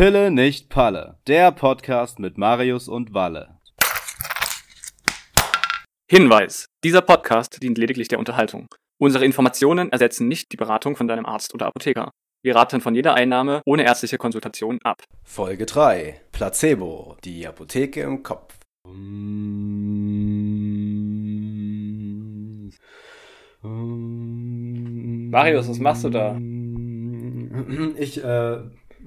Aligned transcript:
Pille 0.00 0.30
nicht 0.30 0.70
Palle, 0.70 1.18
der 1.26 1.52
Podcast 1.52 2.20
mit 2.20 2.38
Marius 2.38 2.88
und 2.88 3.12
Walle. 3.12 3.58
Hinweis: 6.10 6.64
Dieser 6.82 7.02
Podcast 7.02 7.62
dient 7.62 7.76
lediglich 7.76 8.08
der 8.08 8.18
Unterhaltung. 8.18 8.68
Unsere 8.98 9.26
Informationen 9.26 9.92
ersetzen 9.92 10.26
nicht 10.26 10.52
die 10.52 10.56
Beratung 10.56 10.96
von 10.96 11.06
deinem 11.06 11.26
Arzt 11.26 11.52
oder 11.52 11.66
Apotheker. 11.66 12.12
Wir 12.42 12.56
raten 12.56 12.80
von 12.80 12.94
jeder 12.94 13.12
Einnahme 13.12 13.60
ohne 13.66 13.84
ärztliche 13.84 14.16
Konsultation 14.16 14.78
ab. 14.84 15.02
Folge 15.22 15.66
3: 15.66 16.18
Placebo, 16.32 17.18
die 17.22 17.46
Apotheke 17.46 18.00
im 18.00 18.22
Kopf. 18.22 18.54
Marius, 25.30 25.68
was 25.68 25.78
machst 25.78 26.04
du 26.04 26.08
da? 26.08 26.38
Ich, 27.98 28.24
äh, 28.24 28.60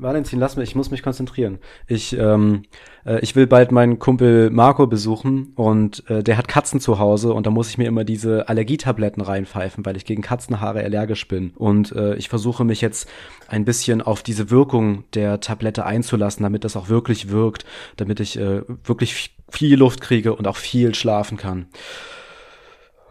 Valentin, 0.03 0.39
lass 0.39 0.55
mich, 0.57 0.69
ich 0.69 0.75
muss 0.75 0.91
mich 0.91 1.01
konzentrieren. 1.01 1.59
Ich, 1.87 2.15
ähm, 2.17 2.63
äh, 3.05 3.19
ich 3.21 3.35
will 3.35 3.47
bald 3.47 3.71
meinen 3.71 3.97
Kumpel 3.99 4.49
Marco 4.49 4.85
besuchen 4.85 5.53
und 5.55 6.07
äh, 6.09 6.21
der 6.21 6.37
hat 6.37 6.47
Katzen 6.47 6.79
zu 6.79 6.99
Hause 6.99 7.33
und 7.33 7.47
da 7.47 7.51
muss 7.51 7.69
ich 7.69 7.77
mir 7.77 7.87
immer 7.87 8.03
diese 8.03 8.49
Allergietabletten 8.49 9.23
reinpfeifen, 9.23 9.85
weil 9.85 9.97
ich 9.97 10.05
gegen 10.05 10.21
Katzenhaare 10.21 10.83
allergisch 10.83 11.27
bin. 11.27 11.51
Und 11.55 11.93
äh, 11.93 12.15
ich 12.15 12.29
versuche 12.29 12.63
mich 12.65 12.81
jetzt 12.81 13.09
ein 13.47 13.65
bisschen 13.65 14.01
auf 14.01 14.21
diese 14.21 14.51
Wirkung 14.51 15.05
der 15.13 15.39
Tablette 15.39 15.85
einzulassen, 15.85 16.43
damit 16.43 16.65
das 16.65 16.75
auch 16.75 16.89
wirklich 16.89 17.29
wirkt, 17.29 17.65
damit 17.95 18.19
ich 18.19 18.37
äh, 18.37 18.61
wirklich 18.83 19.35
viel 19.49 19.77
Luft 19.77 20.01
kriege 20.01 20.35
und 20.35 20.47
auch 20.47 20.57
viel 20.57 20.93
schlafen 20.95 21.37
kann. 21.37 21.67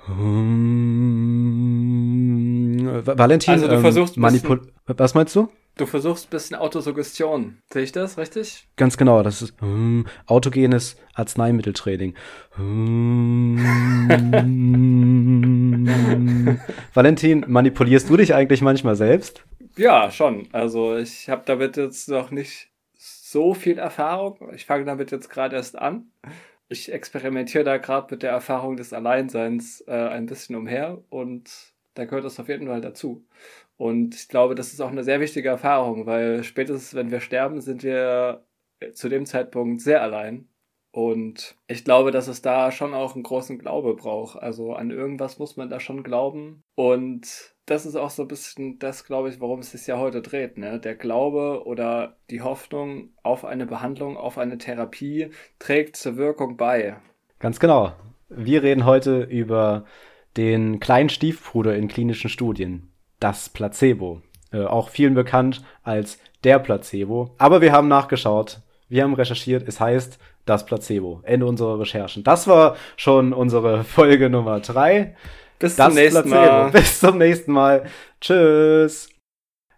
Hm, 0.06 0.92
Valentin, 3.04 3.54
Also 3.54 3.68
du 3.68 3.74
ähm, 3.74 3.80
versuchst 3.80 4.16
Was 4.86 5.14
meinst 5.14 5.34
du? 5.36 5.48
Du 5.76 5.86
versuchst 5.86 6.26
ein 6.26 6.30
bisschen 6.30 6.56
Autosuggestion. 6.56 7.62
Sehe 7.72 7.82
ich 7.82 7.92
das 7.92 8.18
richtig? 8.18 8.68
Ganz 8.76 8.98
genau, 8.98 9.22
das 9.22 9.40
ist 9.40 9.58
hm, 9.60 10.06
autogenes 10.26 10.96
Arzneimitteltraining. 11.14 12.14
Hm. 12.56 13.58
Valentin, 16.92 17.46
manipulierst 17.48 18.10
du 18.10 18.18
dich 18.18 18.34
eigentlich 18.34 18.60
manchmal 18.60 18.96
selbst? 18.96 19.44
Ja, 19.76 20.10
schon. 20.10 20.46
Also 20.52 20.98
ich 20.98 21.30
habe 21.30 21.42
damit 21.46 21.78
jetzt 21.78 22.10
noch 22.10 22.30
nicht 22.30 22.68
so 22.94 23.54
viel 23.54 23.78
Erfahrung. 23.78 24.52
Ich 24.54 24.66
fange 24.66 24.84
damit 24.84 25.10
jetzt 25.10 25.30
gerade 25.30 25.56
erst 25.56 25.78
an. 25.78 26.10
Ich 26.68 26.92
experimentiere 26.92 27.64
da 27.64 27.78
gerade 27.78 28.08
mit 28.10 28.22
der 28.22 28.30
Erfahrung 28.30 28.76
des 28.76 28.92
Alleinseins 28.92 29.82
äh, 29.86 29.92
ein 29.92 30.26
bisschen 30.26 30.54
umher 30.54 30.98
und 31.08 31.72
da 31.94 32.04
gehört 32.04 32.24
das 32.24 32.40
auf 32.40 32.48
jeden 32.48 32.68
Fall 32.68 32.80
dazu. 32.80 33.26
Und 33.76 34.14
ich 34.14 34.28
glaube, 34.28 34.54
das 34.54 34.72
ist 34.72 34.80
auch 34.80 34.90
eine 34.90 35.04
sehr 35.04 35.20
wichtige 35.20 35.48
Erfahrung, 35.48 36.06
weil 36.06 36.44
spätestens, 36.44 36.94
wenn 36.94 37.10
wir 37.10 37.20
sterben, 37.20 37.60
sind 37.60 37.82
wir 37.82 38.44
zu 38.92 39.08
dem 39.08 39.26
Zeitpunkt 39.26 39.80
sehr 39.80 40.02
allein. 40.02 40.48
Und 40.92 41.56
ich 41.68 41.84
glaube, 41.84 42.10
dass 42.10 42.28
es 42.28 42.42
da 42.42 42.70
schon 42.70 42.92
auch 42.92 43.14
einen 43.14 43.22
großen 43.22 43.58
Glaube 43.58 43.94
braucht. 43.94 44.38
Also 44.38 44.74
an 44.74 44.90
irgendwas 44.90 45.38
muss 45.38 45.56
man 45.56 45.70
da 45.70 45.80
schon 45.80 46.02
glauben. 46.02 46.62
Und 46.74 47.54
das 47.64 47.86
ist 47.86 47.96
auch 47.96 48.10
so 48.10 48.22
ein 48.22 48.28
bisschen 48.28 48.78
das, 48.78 49.04
glaube 49.04 49.30
ich, 49.30 49.40
worum 49.40 49.60
es 49.60 49.72
sich 49.72 49.86
ja 49.86 49.98
heute 49.98 50.20
dreht. 50.20 50.58
Ne? 50.58 50.78
Der 50.78 50.94
Glaube 50.94 51.62
oder 51.64 52.18
die 52.28 52.42
Hoffnung 52.42 53.10
auf 53.22 53.46
eine 53.46 53.64
Behandlung, 53.64 54.18
auf 54.18 54.36
eine 54.36 54.58
Therapie 54.58 55.30
trägt 55.58 55.96
zur 55.96 56.16
Wirkung 56.16 56.58
bei. 56.58 56.96
Ganz 57.38 57.58
genau. 57.58 57.92
Wir 58.28 58.62
reden 58.62 58.84
heute 58.84 59.22
über 59.22 59.84
den 60.36 60.80
kleinen 60.80 61.08
Stiefbruder 61.08 61.76
in 61.76 61.88
klinischen 61.88 62.30
Studien, 62.30 62.90
das 63.20 63.48
Placebo. 63.48 64.22
Äh, 64.52 64.64
auch 64.64 64.90
vielen 64.90 65.14
bekannt 65.14 65.62
als 65.82 66.18
der 66.44 66.58
Placebo. 66.58 67.34
Aber 67.38 67.60
wir 67.60 67.72
haben 67.72 67.88
nachgeschaut, 67.88 68.60
wir 68.88 69.02
haben 69.02 69.14
recherchiert, 69.14 69.66
es 69.66 69.80
heißt 69.80 70.18
das 70.44 70.66
Placebo. 70.66 71.20
Ende 71.22 71.46
unserer 71.46 71.78
Recherchen. 71.78 72.24
Das 72.24 72.46
war 72.46 72.76
schon 72.96 73.32
unsere 73.32 73.84
Folge 73.84 74.28
Nummer 74.28 74.60
drei. 74.60 75.16
Bis 75.58 75.76
Das 75.76 75.86
zum 75.86 75.94
nächsten 75.94 76.28
Placebo. 76.28 76.52
Mal. 76.52 76.70
Bis 76.70 77.00
zum 77.00 77.18
nächsten 77.18 77.52
Mal. 77.52 77.84
Tschüss. 78.20 79.08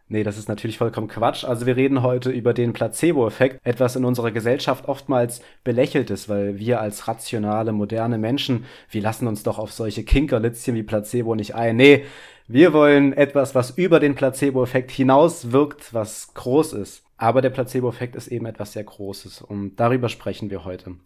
Nee, 0.06 0.22
das 0.22 0.36
ist 0.36 0.48
natürlich 0.48 0.76
vollkommen 0.76 1.08
Quatsch. 1.08 1.44
Also 1.44 1.64
wir 1.64 1.76
reden 1.76 2.02
heute 2.02 2.30
über 2.30 2.52
den 2.52 2.74
Placebo-Effekt, 2.74 3.58
etwas 3.64 3.96
in 3.96 4.04
unserer 4.04 4.32
Gesellschaft 4.32 4.86
oftmals 4.86 5.40
belächelt 5.64 6.10
ist, 6.10 6.28
weil 6.28 6.58
wir 6.58 6.80
als 6.80 7.08
rationale, 7.08 7.72
moderne 7.72 8.18
Menschen, 8.18 8.66
wir 8.90 9.00
lassen 9.00 9.26
uns 9.26 9.42
doch 9.44 9.58
auf 9.58 9.72
solche 9.72 10.04
Kinkerlitzchen 10.04 10.74
wie 10.74 10.82
Placebo 10.82 11.34
nicht 11.34 11.54
ein. 11.54 11.76
Nee, 11.76 12.04
wir 12.46 12.74
wollen 12.74 13.14
etwas, 13.14 13.54
was 13.54 13.70
über 13.70 13.98
den 13.98 14.14
Placebo-Effekt 14.14 14.90
hinaus 14.90 15.52
wirkt, 15.52 15.94
was 15.94 16.34
groß 16.34 16.74
ist. 16.74 17.02
Aber 17.16 17.40
der 17.40 17.50
Placebo-Effekt 17.50 18.14
ist 18.14 18.28
eben 18.28 18.44
etwas 18.44 18.74
sehr 18.74 18.84
Großes 18.84 19.40
und 19.40 19.76
darüber 19.76 20.10
sprechen 20.10 20.50
wir 20.50 20.66
heute. 20.66 20.96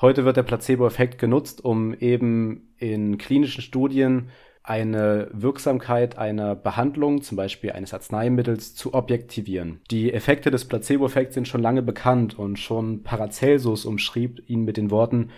Heute 0.00 0.24
wird 0.24 0.38
der 0.38 0.44
Placebo-Effekt 0.44 1.18
genutzt, 1.18 1.62
um 1.62 1.92
eben 1.92 2.72
in 2.78 3.18
klinischen 3.18 3.60
Studien 3.60 4.30
eine 4.68 5.28
Wirksamkeit 5.32 6.18
einer 6.18 6.54
Behandlung, 6.54 7.22
zum 7.22 7.36
Beispiel 7.36 7.72
eines 7.72 7.94
Arzneimittels, 7.94 8.74
zu 8.74 8.94
objektivieren. 8.94 9.80
Die 9.90 10.12
Effekte 10.12 10.50
des 10.50 10.66
Placebo-Effekts 10.66 11.34
sind 11.34 11.48
schon 11.48 11.62
lange 11.62 11.82
bekannt 11.82 12.38
und 12.38 12.58
schon 12.58 13.02
Paracelsus 13.02 13.86
umschrieb 13.86 14.42
ihn 14.48 14.64
mit 14.64 14.76
den 14.76 14.90
Worten, 14.90 15.30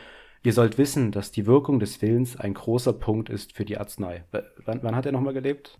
ihr 0.43 0.53
sollt 0.53 0.79
wissen, 0.79 1.13
dass 1.13 1.31
die 1.31 1.47
Wirkung 1.47 1.81
des 1.81 2.03
Willens 2.03 2.39
ein 2.39 2.55
großer 2.55 2.93
Punkt 2.93 3.29
ist 3.31 3.53
für 3.53 3.65
die 3.65 3.79
Arznei. 3.79 4.25
W 4.33 4.41
wann, 4.65 4.81
wann 4.83 4.97
hat 4.97 5.07
er 5.07 5.13
nochmal 5.13 5.35
gelebt? 5.35 5.79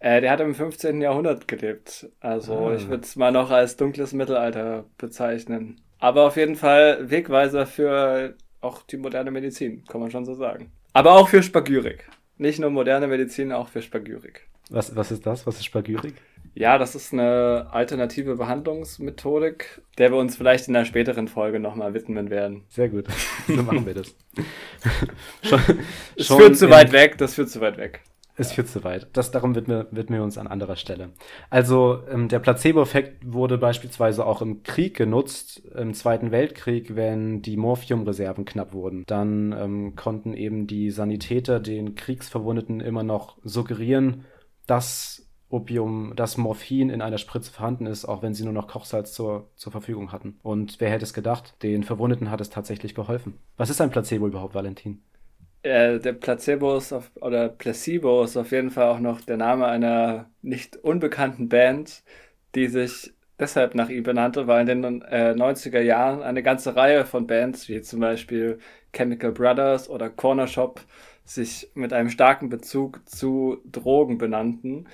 Äh, 0.00 0.20
der 0.20 0.30
hat 0.30 0.40
im 0.40 0.54
15. 0.54 1.00
Jahrhundert 1.02 1.48
gelebt. 1.48 2.08
Also 2.20 2.54
Ah. 2.68 2.74
ich 2.74 2.88
würde 2.88 3.02
es 3.02 3.16
mal 3.16 3.32
noch 3.32 3.50
als 3.50 3.76
dunkles 3.76 4.12
Mittelalter 4.12 4.84
bezeichnen. 4.96 5.80
Aber 5.98 6.26
auf 6.26 6.36
jeden 6.36 6.54
Fall 6.54 7.10
Wegweiser 7.10 7.66
für 7.66 8.34
auch 8.60 8.82
die 8.82 8.96
moderne 8.96 9.30
Medizin, 9.32 9.84
kann 9.88 10.00
man 10.00 10.10
schon 10.12 10.24
so 10.24 10.34
sagen. 10.34 10.70
Aber 10.92 11.12
auch 11.12 11.28
für 11.28 11.42
Spagyrik. 11.42 12.08
Nicht 12.38 12.60
nur 12.60 12.70
moderne 12.70 13.08
Medizin, 13.08 13.52
auch 13.52 13.68
für 13.68 13.82
Spagyrik. 13.82 14.46
Was, 14.70 14.94
was 14.94 15.10
ist 15.10 15.26
das? 15.26 15.46
Was 15.46 15.56
ist 15.56 15.64
Spagyrik? 15.64 16.14
Ja, 16.54 16.78
das 16.78 16.94
ist 16.94 17.12
eine 17.12 17.68
alternative 17.70 18.36
Behandlungsmethodik, 18.36 19.82
der 19.96 20.10
wir 20.10 20.18
uns 20.18 20.36
vielleicht 20.36 20.68
in 20.68 20.76
einer 20.76 20.84
späteren 20.84 21.28
Folge 21.28 21.58
nochmal 21.60 21.94
widmen 21.94 22.30
werden. 22.30 22.64
Sehr 22.68 22.88
gut. 22.88 23.06
So 23.46 23.62
machen 23.62 23.86
wir 23.86 23.94
das. 23.94 24.14
schon, 25.42 25.60
Es 26.16 26.26
schon 26.26 26.38
führt 26.38 26.56
zu 26.56 26.70
weit 26.70 26.92
weg, 26.92 27.18
das 27.18 27.34
führt 27.34 27.50
zu 27.50 27.60
weit 27.60 27.76
weg. 27.76 28.02
Es 28.38 28.52
führt 28.52 28.68
zu 28.68 28.84
weit. 28.84 29.08
Das 29.14 29.32
darum 29.32 29.56
widmen, 29.56 29.86
widmen 29.90 30.20
wir 30.20 30.24
uns 30.24 30.38
an 30.38 30.46
anderer 30.46 30.76
Stelle. 30.76 31.10
Also 31.50 32.04
ähm, 32.08 32.28
der 32.28 32.38
Placebo-Effekt 32.38 33.32
wurde 33.32 33.58
beispielsweise 33.58 34.24
auch 34.24 34.40
im 34.40 34.62
Krieg 34.62 34.96
genutzt, 34.96 35.60
im 35.76 35.92
Zweiten 35.92 36.30
Weltkrieg, 36.30 36.94
wenn 36.94 37.42
die 37.42 37.56
Morphiumreserven 37.56 38.44
knapp 38.44 38.72
wurden. 38.72 39.02
Dann 39.08 39.52
ähm, 39.52 39.96
konnten 39.96 40.34
eben 40.34 40.68
die 40.68 40.92
Sanitäter 40.92 41.58
den 41.58 41.96
Kriegsverwundeten 41.96 42.78
immer 42.78 43.02
noch 43.02 43.38
suggerieren, 43.42 44.24
dass 44.68 45.28
Opium, 45.50 46.12
dass 46.14 46.36
Morphin 46.36 46.90
in 46.90 47.02
einer 47.02 47.18
Spritze 47.18 47.50
vorhanden 47.50 47.86
ist, 47.86 48.04
auch 48.04 48.22
wenn 48.22 48.34
sie 48.34 48.44
nur 48.44 48.52
noch 48.52 48.68
Kochsalz 48.68 49.14
zur, 49.14 49.50
zur 49.56 49.72
Verfügung 49.72 50.12
hatten. 50.12 50.38
Und 50.42 50.78
wer 50.78 50.90
hätte 50.90 51.04
es 51.04 51.14
gedacht? 51.14 51.54
Den 51.62 51.82
Verwundeten 51.82 52.30
hat 52.30 52.40
es 52.40 52.50
tatsächlich 52.50 52.94
geholfen. 52.94 53.38
Was 53.56 53.70
ist 53.70 53.80
ein 53.80 53.90
Placebo 53.90 54.28
überhaupt, 54.28 54.54
Valentin? 54.54 55.02
Äh, 55.62 55.98
der 55.98 56.12
Placebo 56.12 56.76
ist 56.76 56.92
auf, 56.92 57.10
oder 57.16 57.48
Placebo 57.48 58.22
ist 58.22 58.36
auf 58.36 58.52
jeden 58.52 58.70
Fall 58.70 58.88
auch 58.88 59.00
noch 59.00 59.20
der 59.20 59.36
Name 59.36 59.66
einer 59.66 60.30
nicht 60.42 60.76
unbekannten 60.76 61.48
Band, 61.48 62.02
die 62.54 62.68
sich 62.68 63.12
deshalb 63.38 63.74
nach 63.74 63.88
ihm 63.88 64.02
benannte, 64.02 64.46
weil 64.46 64.68
in 64.68 64.82
den 64.82 65.02
äh, 65.02 65.34
90er 65.36 65.80
Jahren 65.80 66.22
eine 66.22 66.42
ganze 66.42 66.76
Reihe 66.76 67.04
von 67.04 67.26
Bands, 67.26 67.68
wie 67.68 67.82
zum 67.82 68.00
Beispiel 68.00 68.58
Chemical 68.92 69.32
Brothers 69.32 69.88
oder 69.90 70.10
Corner 70.10 70.46
Shop, 70.46 70.80
sich 71.24 71.70
mit 71.74 71.92
einem 71.92 72.08
starken 72.10 72.48
Bezug 72.48 73.06
zu 73.08 73.58
Drogen 73.70 74.18
benannten. 74.18 74.88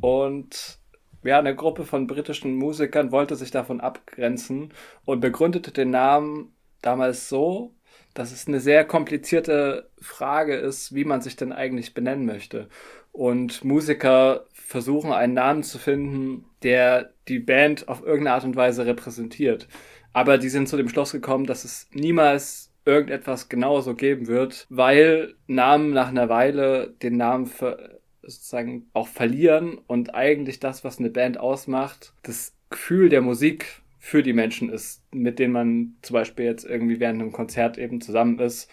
Und 0.00 0.78
ja, 1.24 1.38
eine 1.38 1.54
Gruppe 1.54 1.84
von 1.84 2.06
britischen 2.06 2.54
Musikern 2.56 3.12
wollte 3.12 3.36
sich 3.36 3.50
davon 3.50 3.80
abgrenzen 3.80 4.72
und 5.04 5.20
begründete 5.20 5.72
den 5.72 5.90
Namen 5.90 6.54
damals 6.82 7.28
so, 7.28 7.74
dass 8.14 8.32
es 8.32 8.48
eine 8.48 8.60
sehr 8.60 8.84
komplizierte 8.84 9.88
Frage 10.00 10.54
ist, 10.54 10.94
wie 10.94 11.04
man 11.04 11.20
sich 11.20 11.36
denn 11.36 11.52
eigentlich 11.52 11.94
benennen 11.94 12.26
möchte. 12.26 12.68
Und 13.12 13.64
Musiker 13.64 14.46
versuchen 14.52 15.12
einen 15.12 15.34
Namen 15.34 15.62
zu 15.62 15.78
finden, 15.78 16.44
der 16.62 17.12
die 17.28 17.38
Band 17.38 17.88
auf 17.88 18.02
irgendeine 18.02 18.34
Art 18.34 18.44
und 18.44 18.56
Weise 18.56 18.86
repräsentiert. 18.86 19.68
Aber 20.12 20.38
die 20.38 20.48
sind 20.48 20.68
zu 20.68 20.76
dem 20.76 20.88
Schluss 20.88 21.12
gekommen, 21.12 21.46
dass 21.46 21.64
es 21.64 21.88
niemals 21.92 22.72
irgendetwas 22.84 23.48
genauso 23.48 23.94
geben 23.94 24.26
wird, 24.26 24.66
weil 24.70 25.34
Namen 25.46 25.90
nach 25.92 26.08
einer 26.08 26.28
Weile 26.28 26.94
den 27.02 27.16
Namen 27.16 27.46
ver 27.46 28.00
sozusagen 28.22 28.88
auch 28.92 29.08
verlieren 29.08 29.78
und 29.86 30.14
eigentlich 30.14 30.60
das, 30.60 30.84
was 30.84 30.98
eine 30.98 31.10
Band 31.10 31.38
ausmacht, 31.38 32.12
das 32.22 32.54
Gefühl 32.68 33.08
der 33.08 33.22
Musik 33.22 33.82
für 34.00 34.22
die 34.22 34.32
Menschen 34.32 34.70
ist, 34.70 35.04
mit 35.12 35.38
denen 35.38 35.52
man 35.52 35.96
zum 36.02 36.14
Beispiel 36.14 36.46
jetzt 36.46 36.64
irgendwie 36.64 36.98
während 36.98 37.20
einem 37.20 37.32
Konzert 37.32 37.76
eben 37.78 38.00
zusammen 38.00 38.38
ist. 38.40 38.68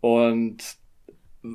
Und, 0.00 0.76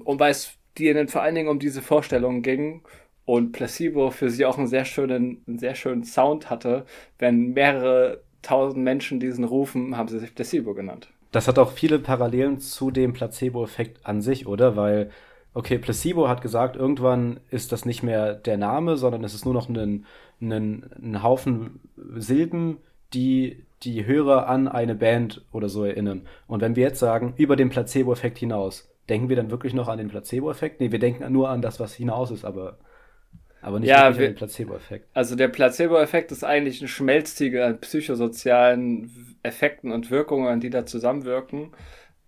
und 0.04 0.20
weil 0.20 0.32
es 0.32 0.58
denen 0.78 1.08
vor 1.08 1.22
allen 1.22 1.34
Dingen 1.34 1.48
um 1.48 1.58
diese 1.58 1.82
Vorstellungen 1.82 2.44
ging 2.44 2.84
und 3.26 3.54
Placebo 3.54 4.12
für 4.12 4.30
sie 4.30 4.46
auch 4.46 4.58
einen 4.58 4.68
sehr 4.68 4.86
schönen, 4.86 5.42
einen 5.48 5.58
sehr 5.58 5.74
schönen 5.74 6.04
Sound 6.04 6.50
hatte, 6.50 6.86
wenn 7.18 7.54
mehrere 7.54 8.22
tausend 8.42 8.84
Menschen 8.84 9.20
diesen 9.20 9.46
rufen, 9.46 9.98
haben 9.98 10.10
sie 10.10 10.20
sich 10.20 10.36
Placebo 10.36 10.74
genannt. 10.74 11.10
Das 11.32 11.48
hat 11.48 11.60
auch 11.60 11.72
viele 11.72 12.00
Parallelen 12.00 12.60
zu 12.60 12.92
dem 12.92 13.14
Placebo-Effekt 13.14 14.06
an 14.06 14.22
sich, 14.22 14.48
oder? 14.48 14.76
Weil, 14.76 15.12
okay, 15.54 15.78
Placebo 15.78 16.28
hat 16.28 16.42
gesagt, 16.42 16.76
irgendwann 16.76 17.40
ist 17.52 17.72
das 17.72 17.86
nicht 17.86 18.04
mehr 18.04 18.34
der 18.34 18.58
Name, 18.58 18.98
sondern 18.98 19.24
es 19.24 19.34
ist 19.34 19.46
nur 19.46 19.54
noch 19.54 19.70
ein, 19.70 20.06
ein, 20.42 20.86
ein 21.02 21.24
Haufen 21.24 21.80
Silben, 22.16 22.78
die 23.14 23.64
die 23.84 24.06
Hörer 24.06 24.48
an 24.48 24.68
eine 24.68 24.96
Band 24.96 25.46
oder 25.52 25.70
so 25.70 25.84
erinnern. 25.84 26.24
Und 26.48 26.62
wenn 26.62 26.76
wir 26.76 26.84
jetzt 26.84 27.00
sagen, 27.00 27.34
über 27.38 27.56
den 27.56 27.70
Placebo-Effekt 27.70 28.40
hinaus, 28.40 28.90
denken 29.08 29.30
wir 29.30 29.36
dann 29.36 29.52
wirklich 29.52 29.74
noch 29.74 29.88
an 29.88 30.00
den 30.00 30.08
Placebo-Effekt? 30.08 30.80
Nee, 30.80 30.92
wir 30.92 31.00
denken 31.00 31.32
nur 31.32 31.50
an 31.50 31.62
das, 31.62 31.80
was 31.80 31.94
hinaus 31.94 32.32
ist, 32.32 32.44
aber, 32.44 32.80
aber 33.62 33.80
nicht 33.80 33.90
Ja, 33.90 34.18
wir- 34.18 34.28
an 34.28 34.32
den 34.32 34.36
Placebo-Effekt. 34.36 35.08
Also 35.14 35.36
der 35.36 35.48
Placebo-Effekt 35.50 36.32
ist 36.32 36.44
eigentlich 36.44 36.82
ein 36.82 36.88
Schmelztiegel 36.88 37.62
an 37.62 37.80
psychosozialen 37.80 39.38
Effekten 39.44 39.92
und 39.92 40.10
Wirkungen, 40.10 40.60
die 40.60 40.72
da 40.72 40.86
zusammenwirken. 40.88 41.72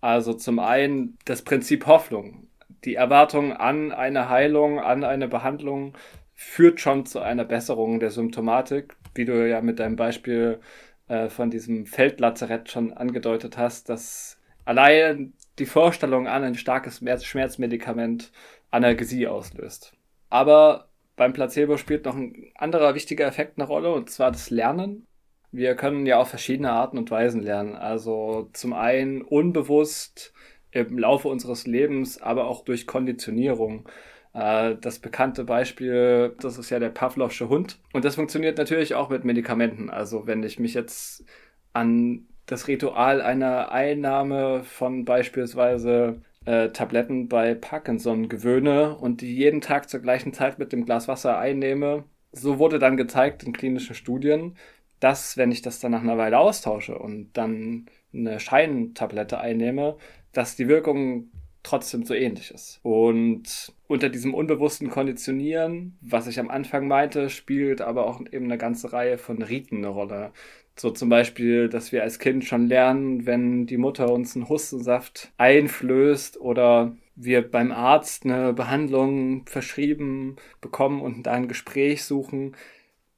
Also 0.00 0.34
zum 0.34 0.60
einen 0.60 1.18
das 1.24 1.42
Prinzip 1.42 1.86
Hoffnung. 1.86 2.46
Die 2.84 2.94
Erwartung 2.94 3.52
an 3.52 3.90
eine 3.92 4.28
Heilung, 4.28 4.78
an 4.78 5.04
eine 5.04 5.28
Behandlung 5.28 5.94
führt 6.34 6.80
schon 6.80 7.04
zu 7.04 7.18
einer 7.20 7.44
Besserung 7.44 8.00
der 8.00 8.10
Symptomatik, 8.10 8.96
wie 9.14 9.24
du 9.24 9.48
ja 9.48 9.60
mit 9.60 9.78
deinem 9.78 9.96
Beispiel 9.96 10.60
äh, 11.08 11.28
von 11.28 11.50
diesem 11.50 11.86
Feldlazarett 11.86 12.70
schon 12.70 12.92
angedeutet 12.92 13.56
hast, 13.58 13.88
dass 13.88 14.38
allein 14.64 15.32
die 15.58 15.66
Vorstellung 15.66 16.28
an 16.28 16.44
ein 16.44 16.54
starkes 16.54 16.98
Schmerz- 16.98 17.24
Schmerzmedikament 17.24 18.32
Analgesie 18.70 19.26
auslöst. 19.26 19.92
Aber 20.28 20.88
beim 21.16 21.32
Placebo 21.32 21.76
spielt 21.76 22.04
noch 22.04 22.16
ein 22.16 22.50
anderer 22.54 22.94
wichtiger 22.94 23.26
Effekt 23.26 23.58
eine 23.58 23.66
Rolle, 23.66 23.92
und 23.92 24.08
zwar 24.10 24.30
das 24.30 24.50
Lernen. 24.50 25.06
Wir 25.52 25.74
können 25.74 26.06
ja 26.06 26.18
auf 26.18 26.28
verschiedene 26.28 26.70
Arten 26.70 26.96
und 26.96 27.10
Weisen 27.10 27.42
lernen. 27.42 27.74
Also 27.74 28.48
zum 28.52 28.72
einen 28.72 29.20
unbewusst 29.22 30.32
im 30.70 30.96
Laufe 30.96 31.28
unseres 31.28 31.66
Lebens, 31.66 32.22
aber 32.22 32.46
auch 32.46 32.64
durch 32.64 32.86
Konditionierung. 32.86 33.88
Äh, 34.32 34.76
Das 34.80 34.98
bekannte 34.98 35.44
Beispiel, 35.44 36.34
das 36.40 36.58
ist 36.58 36.70
ja 36.70 36.78
der 36.78 36.90
Pavlovsche 36.90 37.48
Hund. 37.48 37.78
Und 37.92 38.04
das 38.04 38.14
funktioniert 38.14 38.58
natürlich 38.58 38.94
auch 38.94 39.10
mit 39.10 39.24
Medikamenten. 39.24 39.90
Also 39.90 40.26
wenn 40.26 40.42
ich 40.42 40.58
mich 40.58 40.74
jetzt 40.74 41.24
an 41.72 42.26
das 42.46 42.68
Ritual 42.68 43.22
einer 43.22 43.70
Einnahme 43.70 44.64
von 44.64 45.04
beispielsweise 45.04 46.22
äh, 46.46 46.70
Tabletten 46.70 47.28
bei 47.28 47.54
Parkinson 47.54 48.28
gewöhne 48.28 48.96
und 48.96 49.20
die 49.20 49.36
jeden 49.36 49.60
Tag 49.60 49.88
zur 49.88 50.00
gleichen 50.00 50.32
Zeit 50.32 50.58
mit 50.58 50.72
dem 50.72 50.84
Glas 50.84 51.06
Wasser 51.06 51.38
einnehme. 51.38 52.04
So 52.32 52.58
wurde 52.58 52.78
dann 52.78 52.96
gezeigt 52.96 53.42
in 53.42 53.52
klinischen 53.52 53.94
Studien, 53.94 54.56
dass 55.00 55.36
wenn 55.36 55.52
ich 55.52 55.62
das 55.62 55.80
dann 55.80 55.92
nach 55.92 56.02
einer 56.02 56.18
Weile 56.18 56.38
austausche 56.38 56.98
und 56.98 57.32
dann 57.34 57.86
eine 58.12 58.40
Scheintablette 58.40 59.38
einnehme, 59.38 59.96
dass 60.32 60.56
die 60.56 60.68
Wirkung 60.68 61.30
trotzdem 61.62 62.04
so 62.04 62.14
ähnlich 62.14 62.50
ist. 62.50 62.80
Und 62.82 63.72
unter 63.86 64.08
diesem 64.08 64.34
unbewussten 64.34 64.90
Konditionieren, 64.90 65.98
was 66.00 66.26
ich 66.26 66.38
am 66.40 66.50
Anfang 66.50 66.88
meinte, 66.88 67.30
spielt 67.30 67.80
aber 67.80 68.06
auch 68.06 68.20
eben 68.20 68.46
eine 68.46 68.58
ganze 68.58 68.92
Reihe 68.92 69.18
von 69.18 69.42
Riten 69.42 69.78
eine 69.78 69.88
Rolle. 69.88 70.32
So 70.76 70.90
zum 70.90 71.08
Beispiel, 71.08 71.68
dass 71.68 71.92
wir 71.92 72.02
als 72.02 72.18
Kind 72.18 72.44
schon 72.44 72.66
lernen, 72.66 73.26
wenn 73.26 73.66
die 73.66 73.76
Mutter 73.76 74.10
uns 74.10 74.34
einen 74.34 74.48
Hustensaft 74.48 75.32
einflößt 75.36 76.40
oder 76.40 76.96
wir 77.16 77.48
beim 77.50 77.70
Arzt 77.70 78.24
eine 78.24 78.54
Behandlung 78.54 79.44
verschrieben 79.46 80.36
bekommen 80.60 81.02
und 81.02 81.24
da 81.24 81.32
ein 81.32 81.48
Gespräch 81.48 82.04
suchen. 82.04 82.56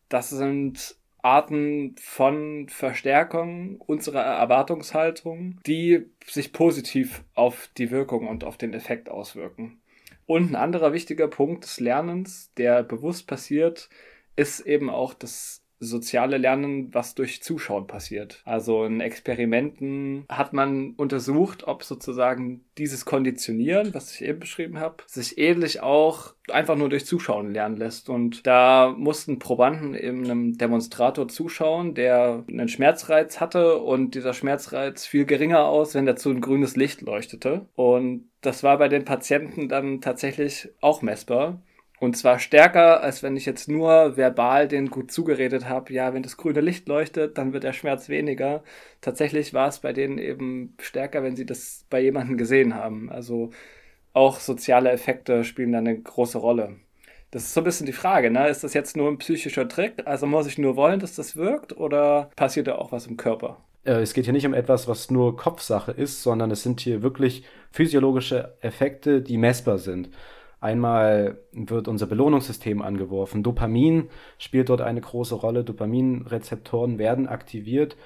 Das 0.09 0.31
sind 0.31 0.97
Arten 1.23 1.95
von 1.99 2.69
Verstärkung 2.69 3.81
unserer 3.81 4.23
Erwartungshaltung, 4.23 5.61
die 5.67 6.11
sich 6.27 6.53
positiv 6.53 7.25
auf 7.35 7.71
die 7.79 7.91
Wirkung 7.91 8.27
und 8.27 8.45
auf 8.45 8.57
den 8.57 8.75
Effekt 8.75 9.09
auswirken. 9.09 9.81
Und 10.27 10.51
ein 10.51 10.57
anderer 10.57 10.93
wichtiger 10.93 11.29
Punkt 11.29 11.65
des 11.65 11.81
Lernens, 11.81 12.53
der 12.57 12.83
bewusst 12.83 13.27
passiert, 13.27 13.89
ist 14.37 14.61
eben 14.61 14.91
auch 14.91 15.15
das 15.15 15.62
soziale 15.83 16.39
Lernen, 16.39 16.95
was 16.95 17.15
durch 17.15 17.43
Zuschauen 17.43 17.87
passiert. 17.87 18.41
Also 18.45 18.85
in 18.85 19.01
Experimenten 19.01 20.25
hat 20.29 20.53
man 20.53 20.93
untersucht, 20.97 21.67
ob 21.67 21.83
sozusagen 21.83 22.65
dieses 22.79 23.05
Konditionieren, 23.05 23.93
was 23.93 24.15
ich 24.15 24.23
eben 24.23 24.39
beschrieben 24.39 24.79
habe, 24.79 25.03
sich 25.07 25.39
ähnlich 25.39 25.81
auch 25.81 26.35
einfach 26.51 26.77
nur 26.77 26.89
durch 26.89 27.05
Zuschauen 27.05 27.53
lernen 27.53 27.77
lässt. 27.77 28.09
Und 28.09 28.47
da 28.47 28.95
mussten 28.97 29.39
Probanden 29.39 29.95
eben 29.95 30.25
einem 30.25 30.57
Demonstrator 30.57 31.29
zuschauen, 31.29 31.95
der 31.95 32.45
einen 32.49 32.69
Schmerzreiz 32.69 33.41
hatte 33.41 33.79
und 33.79 34.15
dieser 34.15 34.35
Schmerzreiz 34.35 35.05
fiel 35.05 35.25
geringer 35.25 35.65
aus, 35.65 35.95
wenn 35.95 36.07
dazu 36.07 36.31
ein 36.31 36.41
grünes 36.41 36.77
Licht 36.77 37.03
leuchtete. 37.03 37.67
Und 37.75 38.29
das 38.41 38.63
war 38.63 38.79
bei 38.79 38.89
den 38.89 39.05
Patienten 39.05 39.69
dann 39.69 40.01
tatsächlich 40.01 40.69
auch 40.81 41.03
messbar. 41.03 41.61
Und 42.03 42.17
zwar 42.17 42.41
stärker, 42.41 43.01
als 43.01 43.23
wenn 43.23 43.37
ich 43.37 43.47
jetzt 43.47 43.69
nur 43.69 44.17
verbal 44.17 44.67
den 44.67 44.91
gut 44.91 45.13
zugeredet 45.13 45.69
habe, 45.69 45.93
ja, 45.93 46.13
wenn 46.13 46.25
das 46.25 46.37
grüne 46.37 46.61
Licht 46.61 46.89
leuchtet, 46.89 47.39
dann 47.39 47.53
wird 47.53 47.63
der 47.63 47.73
Schmerz 47.73 48.09
weniger. 48.09 48.65
Tatsächlich 49.01 49.55
war 49.55 49.69
es 49.69 49.79
bei 49.79 49.93
denen 49.93 50.19
eben 50.19 50.75
stärker, 50.81 51.23
wenn 51.23 51.37
sie 51.37 51.47
das 51.47 51.87
bei 51.91 52.01
jemandem 52.01 52.37
gesehen 52.39 52.75
haben. 52.75 53.09
Also 53.09 53.51
auch 54.15 54.41
soziale 54.41 54.91
Effekte 54.91 55.45
spielen 55.45 55.73
da 55.73 55.79
eine 55.79 55.97
große 56.01 56.39
Rolle. 56.39 56.81
Das 57.31 57.45
ist 57.45 57.55
so 57.55 57.61
ein 57.61 57.65
bisschen 57.65 57.87
die 57.87 57.93
Frage, 57.93 58.31
ne? 58.33 58.49
Ist 58.49 58.65
das 58.65 58.75
jetzt 58.75 58.97
nur 58.97 59.09
ein 59.09 59.19
psychischer 59.19 59.69
Trick? 59.69 60.03
Also 60.07 60.27
muss 60.27 60.49
ich 60.49 60.59
nur 60.59 60.75
wollen, 60.77 61.01
dass 61.01 61.15
das 61.15 61.37
wirkt 61.37 61.77
oder 61.77 62.31
passiert 62.37 62.67
da 62.67 62.77
auch 62.77 62.91
was 62.93 63.07
im 63.07 63.17
Körper? 63.17 63.65
Äh, 63.85 64.01
Es 64.03 64.15
geht 64.15 64.25
hier 64.25 64.33
nicht 64.33 64.47
um 64.47 64.55
etwas, 64.55 64.89
was 64.89 65.11
nur 65.11 65.37
Kopfsache 65.37 65.93
ist, 65.93 66.23
sondern 66.23 66.51
es 66.51 66.63
sind 66.63 66.81
hier 66.81 67.03
wirklich 67.03 67.45
physiologische 67.71 68.57
Effekte, 68.61 69.23
die 69.23 69.39
messbar 69.39 69.79
sind. 69.79 70.11
Einmal 70.63 71.39
wird 71.51 71.89
unser 71.89 72.07
Belohnungssystem 72.07 72.83
angeworfen. 72.83 73.43
Dopamin 73.43 74.11
spielt 74.39 74.69
dort 74.69 74.81
eine 74.81 75.01
große 75.01 75.35
Rolle. 75.35 75.65
Dopaminrezeptoren 75.65 76.99
werden 76.99 77.27
aktiviert, 77.27 77.97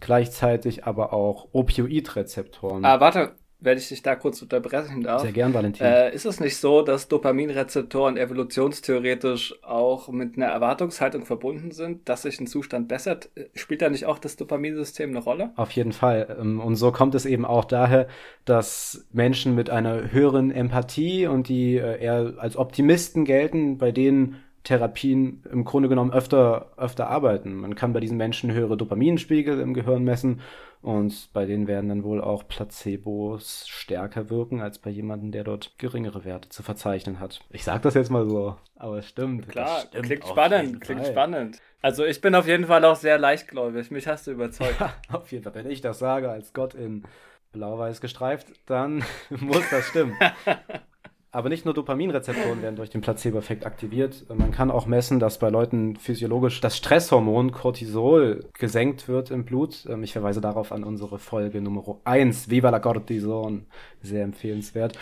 gleichzeitig 0.00 0.84
aber 0.84 1.14
auch 1.14 1.48
Opioidrezeptoren. 1.52 2.84
Ah, 2.84 3.00
warte, 3.00 3.32
wenn 3.64 3.78
ich 3.78 3.88
dich 3.88 4.02
da 4.02 4.14
kurz 4.14 4.42
unterbrechen 4.42 5.02
darf. 5.02 5.22
Sehr 5.22 5.32
gern, 5.32 5.54
Valentin. 5.54 5.86
Äh, 5.86 6.14
ist 6.14 6.26
es 6.26 6.38
nicht 6.40 6.56
so, 6.56 6.82
dass 6.82 7.08
Dopaminrezeptoren 7.08 8.16
evolutionstheoretisch 8.16 9.62
auch 9.62 10.08
mit 10.08 10.36
einer 10.36 10.46
Erwartungshaltung 10.46 11.24
verbunden 11.24 11.70
sind, 11.70 12.08
dass 12.08 12.22
sich 12.22 12.38
ein 12.40 12.46
Zustand 12.46 12.88
bessert? 12.88 13.30
Spielt 13.54 13.82
da 13.82 13.88
nicht 13.88 14.06
auch 14.06 14.18
das 14.18 14.36
Dopaminsystem 14.36 15.10
eine 15.10 15.20
Rolle? 15.20 15.52
Auf 15.56 15.70
jeden 15.72 15.92
Fall. 15.92 16.36
Ähm, 16.40 16.60
Und 16.60 16.76
so 16.76 16.92
kommt 16.92 17.14
es 17.14 17.26
eben 17.26 17.44
auch 17.44 17.64
daher, 17.64 18.06
dass 18.44 19.06
Menschen 19.12 19.54
mit 19.54 19.70
einer 19.70 20.12
höheren 20.12 20.50
Empathie 20.50 21.26
und 21.26 21.48
die 21.48 21.76
äh, 21.76 22.00
eher 22.00 22.34
als 22.38 22.56
Optimisten 22.56 23.24
gelten, 23.24 23.78
bei 23.78 23.92
denen 23.92 24.36
Therapien 24.64 25.44
im 25.50 25.64
Grunde 25.64 25.88
genommen 25.88 26.12
öfter, 26.12 26.72
öfter 26.76 27.08
arbeiten. 27.08 27.54
Man 27.54 27.74
kann 27.74 27.92
bei 27.92 28.00
diesen 28.00 28.16
Menschen 28.16 28.50
höhere 28.50 28.76
Dopaminspiegel 28.76 29.60
im 29.60 29.74
Gehirn 29.74 30.04
messen 30.04 30.40
und 30.80 31.30
bei 31.32 31.46
denen 31.46 31.66
werden 31.66 31.88
dann 31.88 32.02
wohl 32.02 32.20
auch 32.20 32.48
Placebos 32.48 33.68
stärker 33.68 34.30
wirken 34.30 34.60
als 34.60 34.78
bei 34.78 34.90
jemandem, 34.90 35.32
der 35.32 35.44
dort 35.44 35.78
geringere 35.78 36.24
Werte 36.24 36.48
zu 36.48 36.62
verzeichnen 36.62 37.20
hat. 37.20 37.40
Ich 37.50 37.64
sag 37.64 37.82
das 37.82 37.94
jetzt 37.94 38.10
mal 38.10 38.28
so, 38.28 38.56
aber 38.76 38.98
es 38.98 39.08
stimmt. 39.08 39.48
Klar, 39.48 39.80
stimmt 39.80 40.06
klingt 40.06 40.26
spannend, 40.26 40.80
klingt 40.80 41.06
spannend. 41.06 41.60
Also 41.82 42.06
ich 42.06 42.22
bin 42.22 42.34
auf 42.34 42.46
jeden 42.46 42.64
Fall 42.66 42.84
auch 42.86 42.96
sehr 42.96 43.18
leichtgläubig. 43.18 43.90
Mich 43.90 44.06
hast 44.08 44.26
du 44.26 44.30
überzeugt. 44.30 44.76
Auf 45.12 45.30
jeden 45.32 45.44
Fall, 45.44 45.54
wenn 45.54 45.70
ich 45.70 45.82
das 45.82 45.98
sage 45.98 46.30
als 46.30 46.54
Gott 46.54 46.72
in 46.72 47.04
blau-weiß 47.52 48.00
gestreift, 48.00 48.46
dann 48.64 49.04
muss 49.28 49.68
das 49.70 49.84
stimmen. 49.88 50.16
Aber 51.34 51.48
nicht 51.48 51.64
nur 51.64 51.74
Dopaminrezeptoren 51.74 52.62
werden 52.62 52.76
durch 52.76 52.90
den 52.90 53.00
Placebo-Effekt 53.00 53.66
aktiviert. 53.66 54.24
Man 54.32 54.52
kann 54.52 54.70
auch 54.70 54.86
messen, 54.86 55.18
dass 55.18 55.40
bei 55.40 55.48
Leuten 55.50 55.96
physiologisch 55.96 56.60
das 56.60 56.76
Stresshormon 56.76 57.50
Cortisol 57.50 58.44
gesenkt 58.56 59.08
wird 59.08 59.32
im 59.32 59.44
Blut. 59.44 59.84
Ähm, 59.90 60.04
Ich 60.04 60.12
verweise 60.12 60.40
darauf 60.40 60.70
an 60.70 60.84
unsere 60.84 61.18
Folge 61.18 61.60
Nummer 61.60 61.98
1, 62.04 62.50
Viva 62.50 62.70
la 62.70 62.78
Cortison. 62.78 63.66
Sehr 64.00 64.22
empfehlenswert. 64.22 64.96